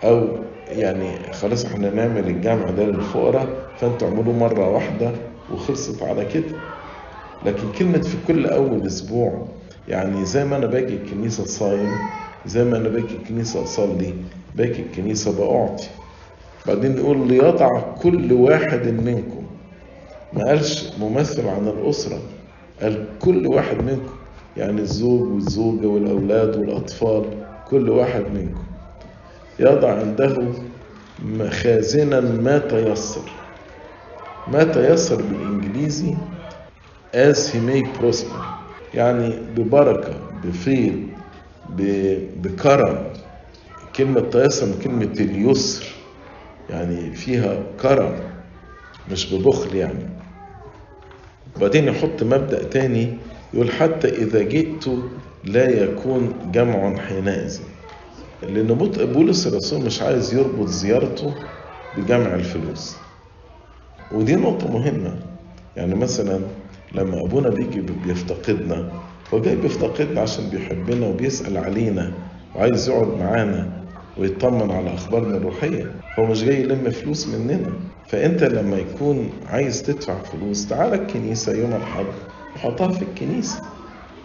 أو 0.05 0.29
يعني 0.69 1.33
خلاص 1.33 1.65
إحنا 1.65 1.91
نعمل 1.91 2.29
الجمع 2.29 2.71
ده 2.71 2.85
للفقراء 2.85 3.49
فأنتوا 3.77 4.09
اعملوا 4.09 4.35
مرة 4.35 4.71
واحدة 4.71 5.11
وخلصت 5.49 6.03
على 6.03 6.25
كده. 6.25 6.55
لكن 7.45 7.73
كلمة 7.79 7.99
في 8.01 8.17
كل 8.27 8.47
أول 8.47 8.87
أسبوع 8.87 9.47
يعني 9.89 10.25
زي 10.25 10.45
ما 10.45 10.57
أنا 10.57 10.67
باجي 10.67 10.95
الكنيسة 10.97 11.45
صايم 11.45 12.11
زي 12.47 12.65
ما 12.65 12.77
أنا 12.77 12.89
باجي 12.89 13.15
الكنيسة 13.23 13.63
أصلي 13.63 14.15
باجي 14.57 14.83
الكنيسة 14.83 15.39
بأعطي. 15.39 15.87
بعدين 16.67 16.97
يقول 16.97 17.29
ليضع 17.29 17.81
كل 17.81 18.33
واحد 18.33 18.89
منكم. 18.89 19.45
ما 20.33 20.45
قالش 20.45 20.93
ممثل 21.01 21.49
عن 21.49 21.69
الأسرة 21.69 22.19
قال 22.83 23.05
كل 23.21 23.47
واحد 23.47 23.77
منكم. 23.77 24.15
يعني 24.57 24.81
الزوج 24.81 25.33
والزوجة 25.33 25.87
والأولاد 25.87 26.57
والأطفال 26.57 27.25
كل 27.71 27.91
واحد 27.91 28.23
منكم. 28.35 28.65
يضع 29.59 29.93
عنده 29.99 30.43
مخازنا 31.25 32.21
ما 32.21 32.59
تيسر. 32.59 33.31
ما 34.47 34.65
تيسر 34.65 35.17
بالإنجليزي 35.17 36.15
as 37.15 37.49
he 37.53 37.59
may 37.61 37.83
prosper. 37.99 38.41
يعني 38.95 39.37
ببركة 39.57 40.21
بفيض 40.45 41.07
بكرم. 42.43 43.13
كلمة 43.97 44.21
تيسر 44.21 44.83
كلمة 44.85 45.13
اليسر. 45.21 45.85
يعني 46.69 47.13
فيها 47.13 47.63
كرم 47.81 48.17
مش 49.11 49.35
ببخل 49.35 49.75
يعني. 49.77 50.09
وبعدين 51.57 51.85
يحط 51.89 52.23
مبدأ 52.23 52.63
تاني 52.63 53.19
يقول 53.55 53.71
حتى 53.71 54.09
إذا 54.09 54.43
جئت 54.43 54.85
لا 55.45 55.83
يكون 55.85 56.51
جمع 56.53 56.97
حينئذ 56.97 57.61
لأن 58.43 58.75
بولس 59.13 59.47
الرسول 59.47 59.85
مش 59.85 60.03
عايز 60.03 60.35
يربط 60.35 60.69
زيارته 60.69 61.35
بجمع 61.97 62.35
الفلوس. 62.35 62.97
ودي 64.11 64.37
نقطة 64.37 64.73
مهمة. 64.73 65.19
يعني 65.77 65.95
مثلا 65.95 66.41
لما 66.93 67.21
أبونا 67.25 67.49
بيجي 67.49 67.81
بيفتقدنا 67.81 68.93
هو 69.35 69.41
جاي 69.41 69.57
بيفتقدنا 69.57 70.21
عشان 70.21 70.49
بيحبنا 70.51 71.07
وبيسأل 71.07 71.59
علينا 71.59 72.13
وعايز 72.55 72.89
يقعد 72.89 73.09
معانا 73.09 73.85
ويطمن 74.17 74.71
على 74.71 74.95
أخبارنا 74.95 75.37
الروحية. 75.37 75.93
هو 76.19 76.27
مش 76.27 76.45
جاي 76.45 76.61
يلم 76.61 76.91
فلوس 76.91 77.29
مننا. 77.29 77.73
فأنت 78.07 78.43
لما 78.45 78.77
يكون 78.77 79.31
عايز 79.47 79.83
تدفع 79.83 80.23
فلوس 80.23 80.67
تعالى 80.67 80.95
الكنيسة 80.95 81.53
يوم 81.53 81.73
الحد 81.75 82.07
وحطها 82.57 82.89
في 82.89 83.03
الكنيسة. 83.03 83.63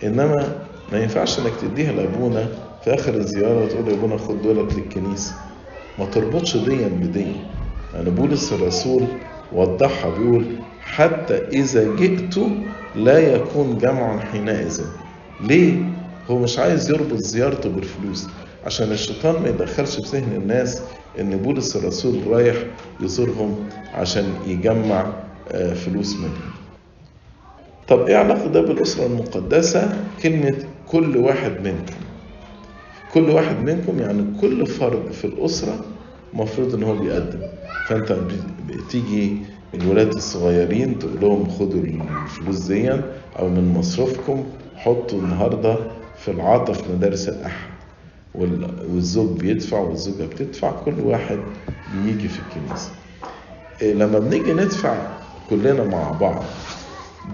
إنما 0.04 0.66
ما 0.92 1.00
ينفعش 1.00 1.40
إنك 1.40 1.56
تديها 1.62 1.92
لأبونا 1.92 2.48
في 2.84 2.94
آخر 2.94 3.14
الزيارة 3.14 3.64
وتقول 3.64 3.88
يا 3.88 3.94
أبونا 3.94 4.18
خد 4.18 4.42
دولت 4.42 4.74
للكنيسة. 4.76 5.36
ما 6.00 6.06
تربطش 6.06 6.58
ديا 6.58 6.88
بديا 6.88 7.36
يعني 7.94 8.10
بولس 8.10 8.54
الرسول 8.54 9.04
وضحها 9.52 10.10
بيقول 10.18 10.46
حتى 10.90 11.38
إذا 11.38 11.96
جئت 11.96 12.36
لا 12.96 13.20
يكون 13.20 13.78
جمع 13.78 14.20
حينئذ. 14.20 14.82
ليه؟ 15.42 15.76
هو 16.30 16.40
مش 16.40 16.60
عايز 16.60 16.90
يربط 16.92 17.18
زيارته 17.18 17.70
بالفلوس. 17.70 18.28
عشان 18.66 18.92
الشيطان 18.92 19.42
ما 19.42 19.50
يدخلش 19.50 19.96
في 19.96 20.18
ذهن 20.18 20.34
الناس 20.42 20.82
إن 21.20 21.38
بولس 21.38 21.76
الرسول 21.76 22.28
رايح 22.28 22.56
يزورهم 23.02 23.56
عشان 23.94 24.26
يجمع 24.48 25.14
فلوس 25.86 26.16
منهم. 26.16 26.52
طب 27.88 28.08
إيه 28.08 28.16
علاقة 28.18 28.48
ده 28.48 28.62
بالأسرة 28.62 29.06
المقدسة؟ 29.06 30.04
كلمة 30.24 30.56
كل 30.88 31.18
واحد 31.18 31.52
منكم. 31.52 31.96
كل 33.14 33.30
واحد 33.30 33.56
منكم 33.64 34.00
يعني 34.00 34.26
كل 34.42 34.66
فرد 34.66 35.12
في 35.12 35.26
الأسرة 35.26 35.86
مفروض 36.34 36.74
إن 36.76 36.84
هو 36.84 36.96
بيقدم. 36.96 37.40
فأنت 37.88 38.18
بتيجي 38.68 39.38
الولاد 39.74 40.14
الصغيرين 40.14 41.00
تقول 41.00 41.22
لهم 41.22 41.50
خدوا 41.50 41.80
الفلوس 41.84 42.60
دي 42.68 42.92
أو 43.40 43.50
من 43.50 43.74
مصروفكم 43.74 44.44
حطوا 44.76 45.20
النهارده 45.20 45.78
في 46.18 46.32
العطا 46.32 46.74
في 46.74 46.94
مدارس 46.94 47.30
الأحد. 47.30 47.70
والزوج 48.36 49.40
بيدفع 49.40 49.80
والزوجة 49.80 50.24
بتدفع 50.26 50.72
كل 50.72 51.00
واحد 51.00 51.40
بيجي 52.04 52.28
في 52.28 52.40
الكنيسة. 52.40 52.92
لما 53.82 54.20
بنيجي 54.20 54.54
ندفع 54.54 54.96
كلنا 55.50 55.84
مع 55.84 56.12
بعض 56.12 56.44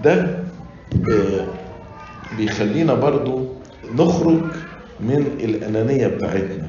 ده 0.04 0.44
بيخلينا 2.38 2.94
برضو 2.94 3.46
نخرج 3.94 4.42
من 5.00 5.26
الأنانية 5.40 6.06
بتاعتنا. 6.06 6.68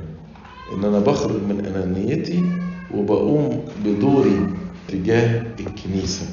إن 0.74 0.84
أنا 0.84 1.00
بخرج 1.00 1.42
من 1.50 1.66
أنانيتي 1.66 2.44
وبقوم 2.94 3.66
بدوري 3.86 4.40
تجاه 4.88 5.44
الكنيسة 5.60 6.26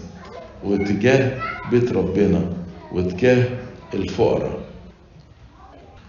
وتجاه 0.65 1.39
بيت 1.71 1.93
ربنا 1.93 2.41
وتجاه 2.93 3.45
الفقراء. 3.95 4.59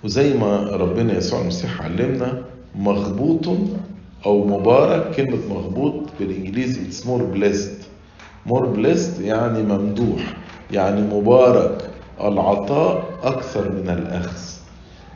وزي 0.04 0.34
ما 0.34 0.70
ربنا 0.72 1.18
يسوع 1.18 1.42
المسيح 1.42 1.82
علمنا 1.82 2.44
مغبوط 2.76 3.48
أو 4.26 4.48
مبارك 4.48 5.16
كلمة 5.16 5.38
مغبوط 5.50 5.94
بالإنجليزي 6.20 6.82
it's 6.92 7.06
more 7.06 7.24
blessed. 7.38 7.86
More 8.50 8.66
blessed 8.78 9.22
يعني 9.22 9.64
ممدوح 9.64 10.38
يعني 10.72 11.02
مبارك. 11.02 11.90
العطاء 12.22 13.20
أكثر 13.24 13.72
من 13.72 13.90
الأخذ. 13.90 14.42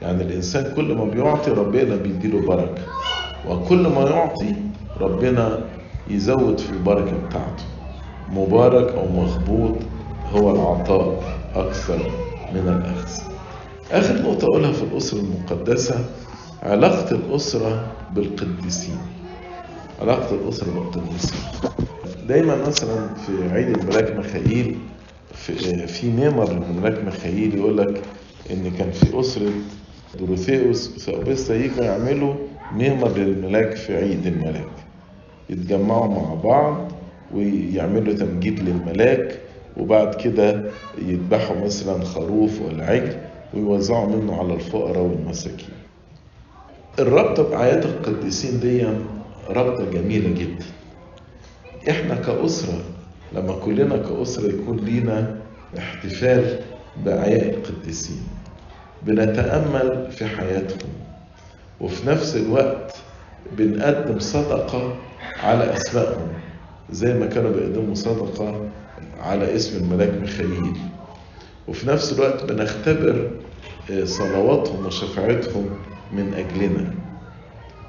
يعني 0.02 0.24
الإنسان 0.24 0.74
كل 0.76 0.96
ما 0.96 1.06
بيعطي 1.06 1.52
ربنا 1.52 1.96
بيديله 1.96 2.40
بركة 2.42 2.82
وكل 3.46 3.88
ما 3.88 4.02
يعطي 4.02 4.56
ربنا 5.02 5.60
يزود 6.10 6.60
في 6.60 6.70
البركة 6.72 7.18
بتاعته. 7.28 7.64
مبارك 8.34 8.94
أو 8.94 9.08
مخبوط 9.08 9.76
هو 10.34 10.52
العطاء 10.52 11.24
أكثر 11.56 12.00
من 12.54 12.68
الأخذ. 12.68 13.22
آخر 13.92 14.22
نقطة 14.22 14.46
أقولها 14.46 14.72
في 14.72 14.84
الأسرة 14.84 15.20
المقدسة 15.20 16.06
علاقة 16.64 17.16
الأسرة 17.16 17.92
بالقديسين. 18.16 18.98
علاقة 20.02 20.36
الأسرة 20.36 20.72
بالقديسين. 20.72 21.40
دايما 22.28 22.68
مثلا 22.68 23.08
في 23.16 23.50
عيد 23.52 23.78
الملاك 23.78 24.16
ميخائيل 24.16 24.78
في, 25.34 25.88
في 25.88 26.12
ميمر 26.12 26.52
الملاك 26.52 27.04
ميخائيل 27.04 27.56
يقول 27.58 27.78
لك 27.78 28.02
إن 28.52 28.72
كان 28.78 28.92
في 28.92 29.20
أسرة 29.20 29.52
دروثيوس 30.20 30.96
وثأوبستا 30.96 31.56
يجوا 31.56 31.84
يعملوا 31.84 32.34
ميمر 32.72 33.18
للملاك 33.18 33.76
في 33.76 33.98
عيد 33.98 34.26
الملاك. 34.28 34.89
يتجمعوا 35.50 36.08
مع 36.08 36.34
بعض 36.34 36.92
ويعملوا 37.34 38.14
تمجيد 38.14 38.60
للملاك 38.60 39.40
وبعد 39.78 40.16
كده 40.16 40.64
يذبحوا 41.02 41.66
مثلا 41.66 42.04
خروف 42.04 42.62
ولا 42.62 42.86
عجل 42.86 43.18
ويوزعوا 43.54 44.08
منه 44.16 44.40
على 44.40 44.54
الفقراء 44.54 45.00
والمساكين. 45.02 45.70
الربطة 47.00 47.44
بآيات 47.44 47.86
القديسين 47.86 48.60
دي 48.60 48.88
ربطة 49.50 49.92
جميلة 49.92 50.30
جدا. 50.30 50.66
إحنا 51.90 52.16
كأسرة 52.16 52.82
لما 53.34 53.54
كلنا 53.54 53.98
كأسرة 53.98 54.48
يكون 54.48 54.78
لينا 54.78 55.36
احتفال 55.78 56.60
بأعياء 57.06 57.50
القديسين. 57.50 58.22
بنتأمل 59.04 60.08
في 60.12 60.26
حياتهم. 60.26 60.90
وفي 61.82 62.10
نفس 62.10 62.36
الوقت 62.36 62.96
بنقدم 63.58 64.20
صدقة 64.20 64.96
على 65.44 65.74
أسمائهم 65.74 66.28
زي 66.92 67.14
ما 67.14 67.26
كانوا 67.26 67.52
بيقدموا 67.52 67.96
صدقة 67.96 68.70
على 69.20 69.56
اسم 69.56 69.84
الملاك 69.84 70.14
ميخائيل. 70.22 70.78
وفي 71.68 71.88
نفس 71.88 72.14
الوقت 72.14 72.44
بنختبر 72.52 73.32
صلواتهم 74.04 74.86
وشفاعتهم 74.86 75.70
من 76.14 76.34
أجلنا. 76.34 76.94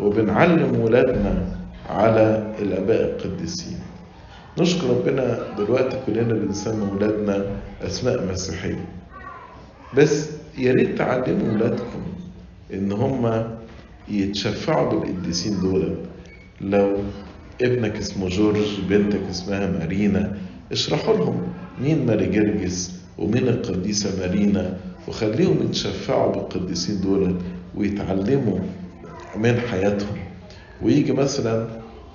وبنعلم 0.00 0.80
ولادنا 0.80 1.56
على 1.90 2.54
الآباء 2.58 3.02
القديسين. 3.02 3.80
نشكر 4.58 4.90
ربنا 4.90 5.38
دلوقتي 5.58 5.96
كلنا 6.06 6.34
بنسمي 6.34 6.92
ولادنا 6.92 7.46
أسماء 7.82 8.26
مسيحية 8.32 8.84
بس 9.96 10.30
يا 10.58 10.72
ريت 10.72 10.98
تعلموا 10.98 11.52
ولادكم 11.54 12.02
إن 12.72 12.92
هم 12.92 13.44
يتشفعوا 14.08 14.90
بالقديسين 14.90 15.60
دول. 15.60 15.94
لو 16.60 16.96
ابنك 17.62 17.96
اسمه 17.96 18.28
جورج 18.28 18.80
بنتك 18.88 19.20
اسمها 19.30 19.66
مارينا. 19.66 20.36
اشرحوا 20.72 21.16
لهم 21.16 21.42
مين 21.82 22.06
ماري 22.06 22.26
جرجس 22.26 23.00
ومين 23.18 23.48
القديسة 23.48 24.20
مارينا 24.20 24.76
وخليهم 25.08 25.62
يتشفعوا 25.62 26.32
بالقديسين 26.32 27.00
دول 27.00 27.36
ويتعلموا 27.76 28.58
من 29.36 29.60
حياتهم. 29.60 30.16
ويجي 30.82 31.12
مثلا 31.12 31.68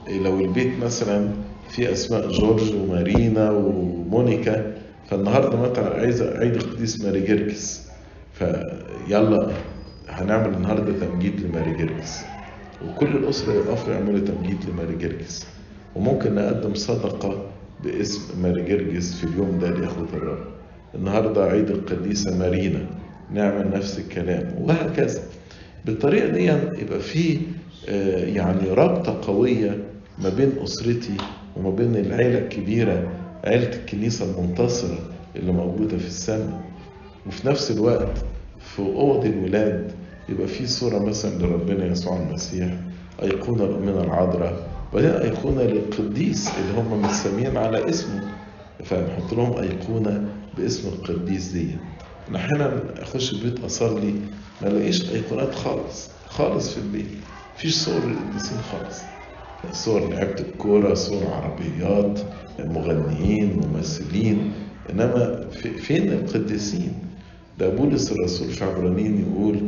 لو 0.10 0.40
البيت 0.40 0.80
مثلا 0.84 1.30
فيه 1.70 1.92
أسماء 1.92 2.32
جورج 2.32 2.76
ومارينا 2.76 3.52
ومونيكا 3.52 4.74
فالنهاردة 5.10 5.62
مثلا 5.62 6.00
عايز 6.00 6.22
عيد 6.22 6.56
القديس 6.56 7.02
ماري 7.02 7.20
جرجس. 7.20 7.90
فيلا 8.34 9.52
هنعمل 10.10 10.54
النهارده 10.54 11.08
تمجيد 11.08 11.42
لماري 11.42 11.74
جرجس. 11.74 12.35
وكل 12.88 13.08
الأسرة 13.18 13.54
يقفوا 13.54 13.94
يعملوا 13.94 14.20
تمجيد 14.20 14.58
لماري 14.70 14.96
جرجس. 14.96 15.48
وممكن 15.96 16.36
نقدم 16.36 16.74
صدقة 16.74 17.46
باسم 17.84 18.22
ماري 18.42 18.62
جرجس 18.64 19.14
في 19.16 19.24
اليوم 19.24 19.60
ده 19.60 19.70
لإخوة 19.70 20.08
الرب. 20.14 20.46
النهاردة 20.96 21.44
عيد 21.46 21.72
القديسة 21.72 22.38
مارينا. 22.38 22.86
نعمل 23.34 23.72
نفس 23.76 24.00
الكلام. 24.00 24.56
وهكذا. 24.62 25.22
بالطريقة 25.86 26.28
دي 26.28 26.44
يبقى 26.82 27.00
في 27.00 27.40
يعني 28.34 28.70
رابطة 28.70 29.22
قوية 29.28 29.78
ما 30.24 30.30
بين 30.30 30.52
أسرتي 30.64 31.18
وما 31.58 31.70
بين 31.70 31.96
العيلة 31.96 32.40
الكبيرة 32.40 33.08
عيلة 33.44 33.70
الكنيسة 33.76 34.26
المنتصرة 34.26 35.00
اللي 35.36 35.52
موجودة 35.52 35.98
في 35.98 36.08
السماء. 36.08 36.62
وفي 37.28 37.48
نفس 37.48 37.72
الوقت 37.72 38.18
في 38.60 38.80
أوض 38.80 39.26
الولاد 39.26 39.92
يبقى 40.30 40.48
في 40.48 40.68
صورة 40.68 41.00
مثلا 41.00 41.32
لربنا 41.40 41.86
يسوع 41.86 42.18
المسيح 42.18 42.74
أيقونة 43.24 43.64
الأمنا 43.66 44.04
العذراء 44.04 44.68
وبعدين 44.94 45.12
أيقونة 45.12 45.62
للقديس 45.64 46.50
اللي 46.50 46.82
هم 46.82 47.02
متسمين 47.02 47.58
على 47.58 47.90
اسمه. 47.90 48.22
فنحط 48.84 49.34
لهم 49.34 49.58
أيقونة 49.58 50.28
باسم 50.58 50.88
القديس 50.88 51.48
دي. 51.48 51.68
أنا 52.30 52.38
أحيانا 52.38 52.84
أخش 52.98 53.34
البيت 53.34 53.64
أصلي 53.64 54.14
ما 54.62 54.68
الاقيش 54.68 55.12
أيقونات 55.12 55.56
خالص 55.56 56.10
خالص 56.28 56.70
في 56.74 56.78
البيت. 56.78 57.06
مفيش 57.56 57.76
صور 57.76 57.96
للقديسين 58.06 58.58
خالص. 58.72 58.98
صور 59.72 60.10
لعبة 60.14 60.36
الكورة 60.40 60.94
صور 60.94 61.24
عربيات 61.28 62.20
مغنيين 62.60 63.60
ممثلين. 63.74 64.52
إنما 64.92 65.46
فين 65.82 66.12
القديسين؟ 66.14 66.94
ده 67.60 67.70
بولس 67.70 68.12
الرسول 68.12 68.48
في 68.48 68.64
عبرانيين 68.64 69.22
يقول 69.32 69.60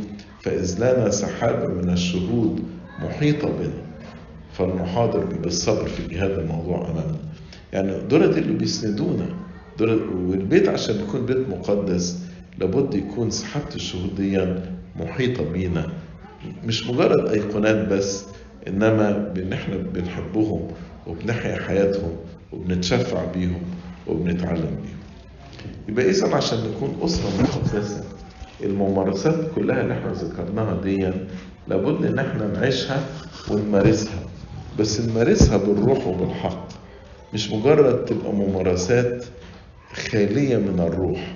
فإذ 0.42 0.76
لنا 0.78 1.10
سحابة 1.10 1.66
من 1.68 1.90
الشهود 1.90 2.62
محيطة 3.02 3.48
بنا. 3.48 3.88
فالمحاضر 4.52 5.24
بالصبر 5.24 5.88
في 5.88 6.06
جهاد 6.14 6.30
الموضوع 6.30 6.76
أمامنا. 6.90 7.18
يعني 7.72 8.00
دولت 8.08 8.38
اللي 8.38 8.52
بيسندونا 8.52 9.26
دولت 9.78 10.02
والبيت 10.14 10.68
عشان 10.68 11.00
يكون 11.00 11.26
بيت 11.26 11.48
مقدس 11.48 12.18
لابد 12.58 12.94
يكون 12.94 13.30
سحابة 13.30 13.74
الشهود 13.74 14.20
محيطة 14.96 15.52
بينا. 15.52 15.86
مش 16.64 16.86
مجرد 16.86 17.28
أيقونات 17.28 17.88
بس 17.88 18.24
إنما 18.68 19.10
بإن 19.34 19.52
إحنا 19.52 19.76
بنحبهم 19.76 20.68
وبنحيا 21.06 21.56
حياتهم 21.56 22.16
وبنتشفع 22.52 23.24
بيهم 23.24 23.60
وبنتعلم 24.06 24.76
بيهم. 24.82 24.98
يبقى 25.88 26.10
إذا 26.10 26.34
عشان 26.34 26.58
نكون 26.58 26.96
أسرة 27.02 27.30
مقدسة 27.42 28.04
الممارسات 28.62 29.34
كلها 29.54 29.80
اللي 29.80 29.94
إحنا 29.94 30.12
ذكرناها 30.12 30.80
دي 30.82 31.10
لابد 31.68 32.04
إن 32.06 32.18
إحنا 32.18 32.46
نعيشها 32.46 33.02
ونمارسها. 33.50 34.18
بس 34.78 35.00
نمارسها 35.00 35.56
بالروح 35.56 36.06
وبالحق. 36.06 36.68
مش 37.34 37.50
مجرد 37.50 38.04
تبقى 38.04 38.32
ممارسات 38.32 39.24
خالية 39.92 40.56
من 40.56 40.80
الروح. 40.80 41.34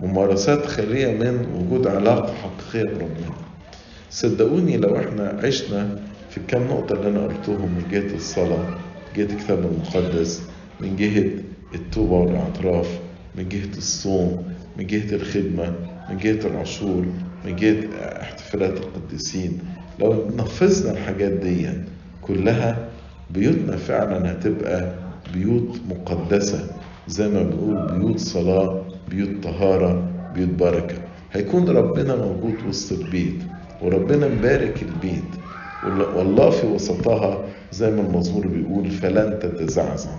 ممارسات 0.00 0.66
خالية 0.66 1.06
من 1.12 1.46
وجود 1.54 1.86
علاقة 1.86 2.32
حقيقية 2.34 2.88
بربنا. 2.90 3.36
صدقوني 4.10 4.76
لو 4.76 4.96
إحنا 4.96 5.40
عشنا 5.44 6.00
في 6.30 6.38
الكام 6.38 6.62
نقطة 6.62 6.92
اللي 6.92 7.08
أنا 7.08 7.26
قلتهم 7.26 7.68
من 7.68 7.84
جهة 7.90 8.14
الصلاة 8.16 8.68
من 8.68 9.16
جهة 9.16 9.24
الكتاب 9.34 9.58
المقدس 9.58 10.42
من 10.80 10.96
جهة 10.96 11.30
التوبة 11.74 12.12
والإعتراف 12.12 12.98
من 13.36 13.48
جهة 13.48 13.76
الصوم 13.78 14.52
من 14.78 14.86
جهة 14.86 15.14
الخدمة 15.14 15.72
من 16.10 16.16
جهة 16.18 16.46
العشور 16.46 17.06
من 17.44 17.56
جهة 17.56 17.84
احتفالات 18.22 18.76
القديسين. 18.76 19.58
لو 20.00 20.28
نفذنا 20.36 20.92
الحاجات 20.92 21.32
دي 21.32 21.68
كلها 22.22 22.88
بيوتنا 23.30 23.76
فعلا 23.76 24.32
هتبقى 24.32 24.92
بيوت 25.34 25.80
مقدسة 25.88 26.70
زي 27.08 27.28
ما 27.28 27.42
بنقول 27.42 27.98
بيوت 27.98 28.18
صلاة 28.18 28.82
بيوت 29.10 29.42
طهارة 29.42 30.10
بيوت 30.34 30.48
بركة. 30.48 30.94
هيكون 31.32 31.68
ربنا 31.68 32.16
موجود 32.16 32.54
وسط 32.68 32.98
البيت 33.00 33.42
وربنا 33.82 34.28
مبارك 34.28 34.82
البيت 34.82 35.24
والله 36.16 36.50
في 36.50 36.66
وسطها 36.66 37.44
زي 37.72 37.90
ما 37.90 38.00
المزمور 38.00 38.46
بيقول 38.46 38.90
فلن 38.90 39.38
تتزعزع. 39.38 40.10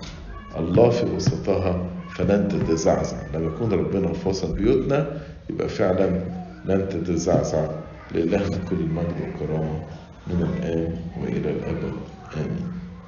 الله 0.58 0.90
في 0.90 1.06
وسطها 1.06 1.86
فلن 2.16 2.48
تتزعزع. 2.48 3.18
لما 3.34 3.46
يكون 3.46 3.72
ربنا 3.74 4.14
في 4.14 4.30
وسط 4.30 4.52
بيوتنا 4.52 5.08
يبقى 5.50 5.70
فعلا 5.70 6.10
لن 6.66 6.90
تتزعزع. 6.90 7.68
لإلهنا 8.12 8.58
كل 8.70 8.76
المجد 8.76 9.14
والكرامة 9.22 9.80
من 10.28 10.42
الآن 10.42 10.96
وإلى 11.22 11.50
الأبد. 11.52 11.94
آمين. 12.38 12.73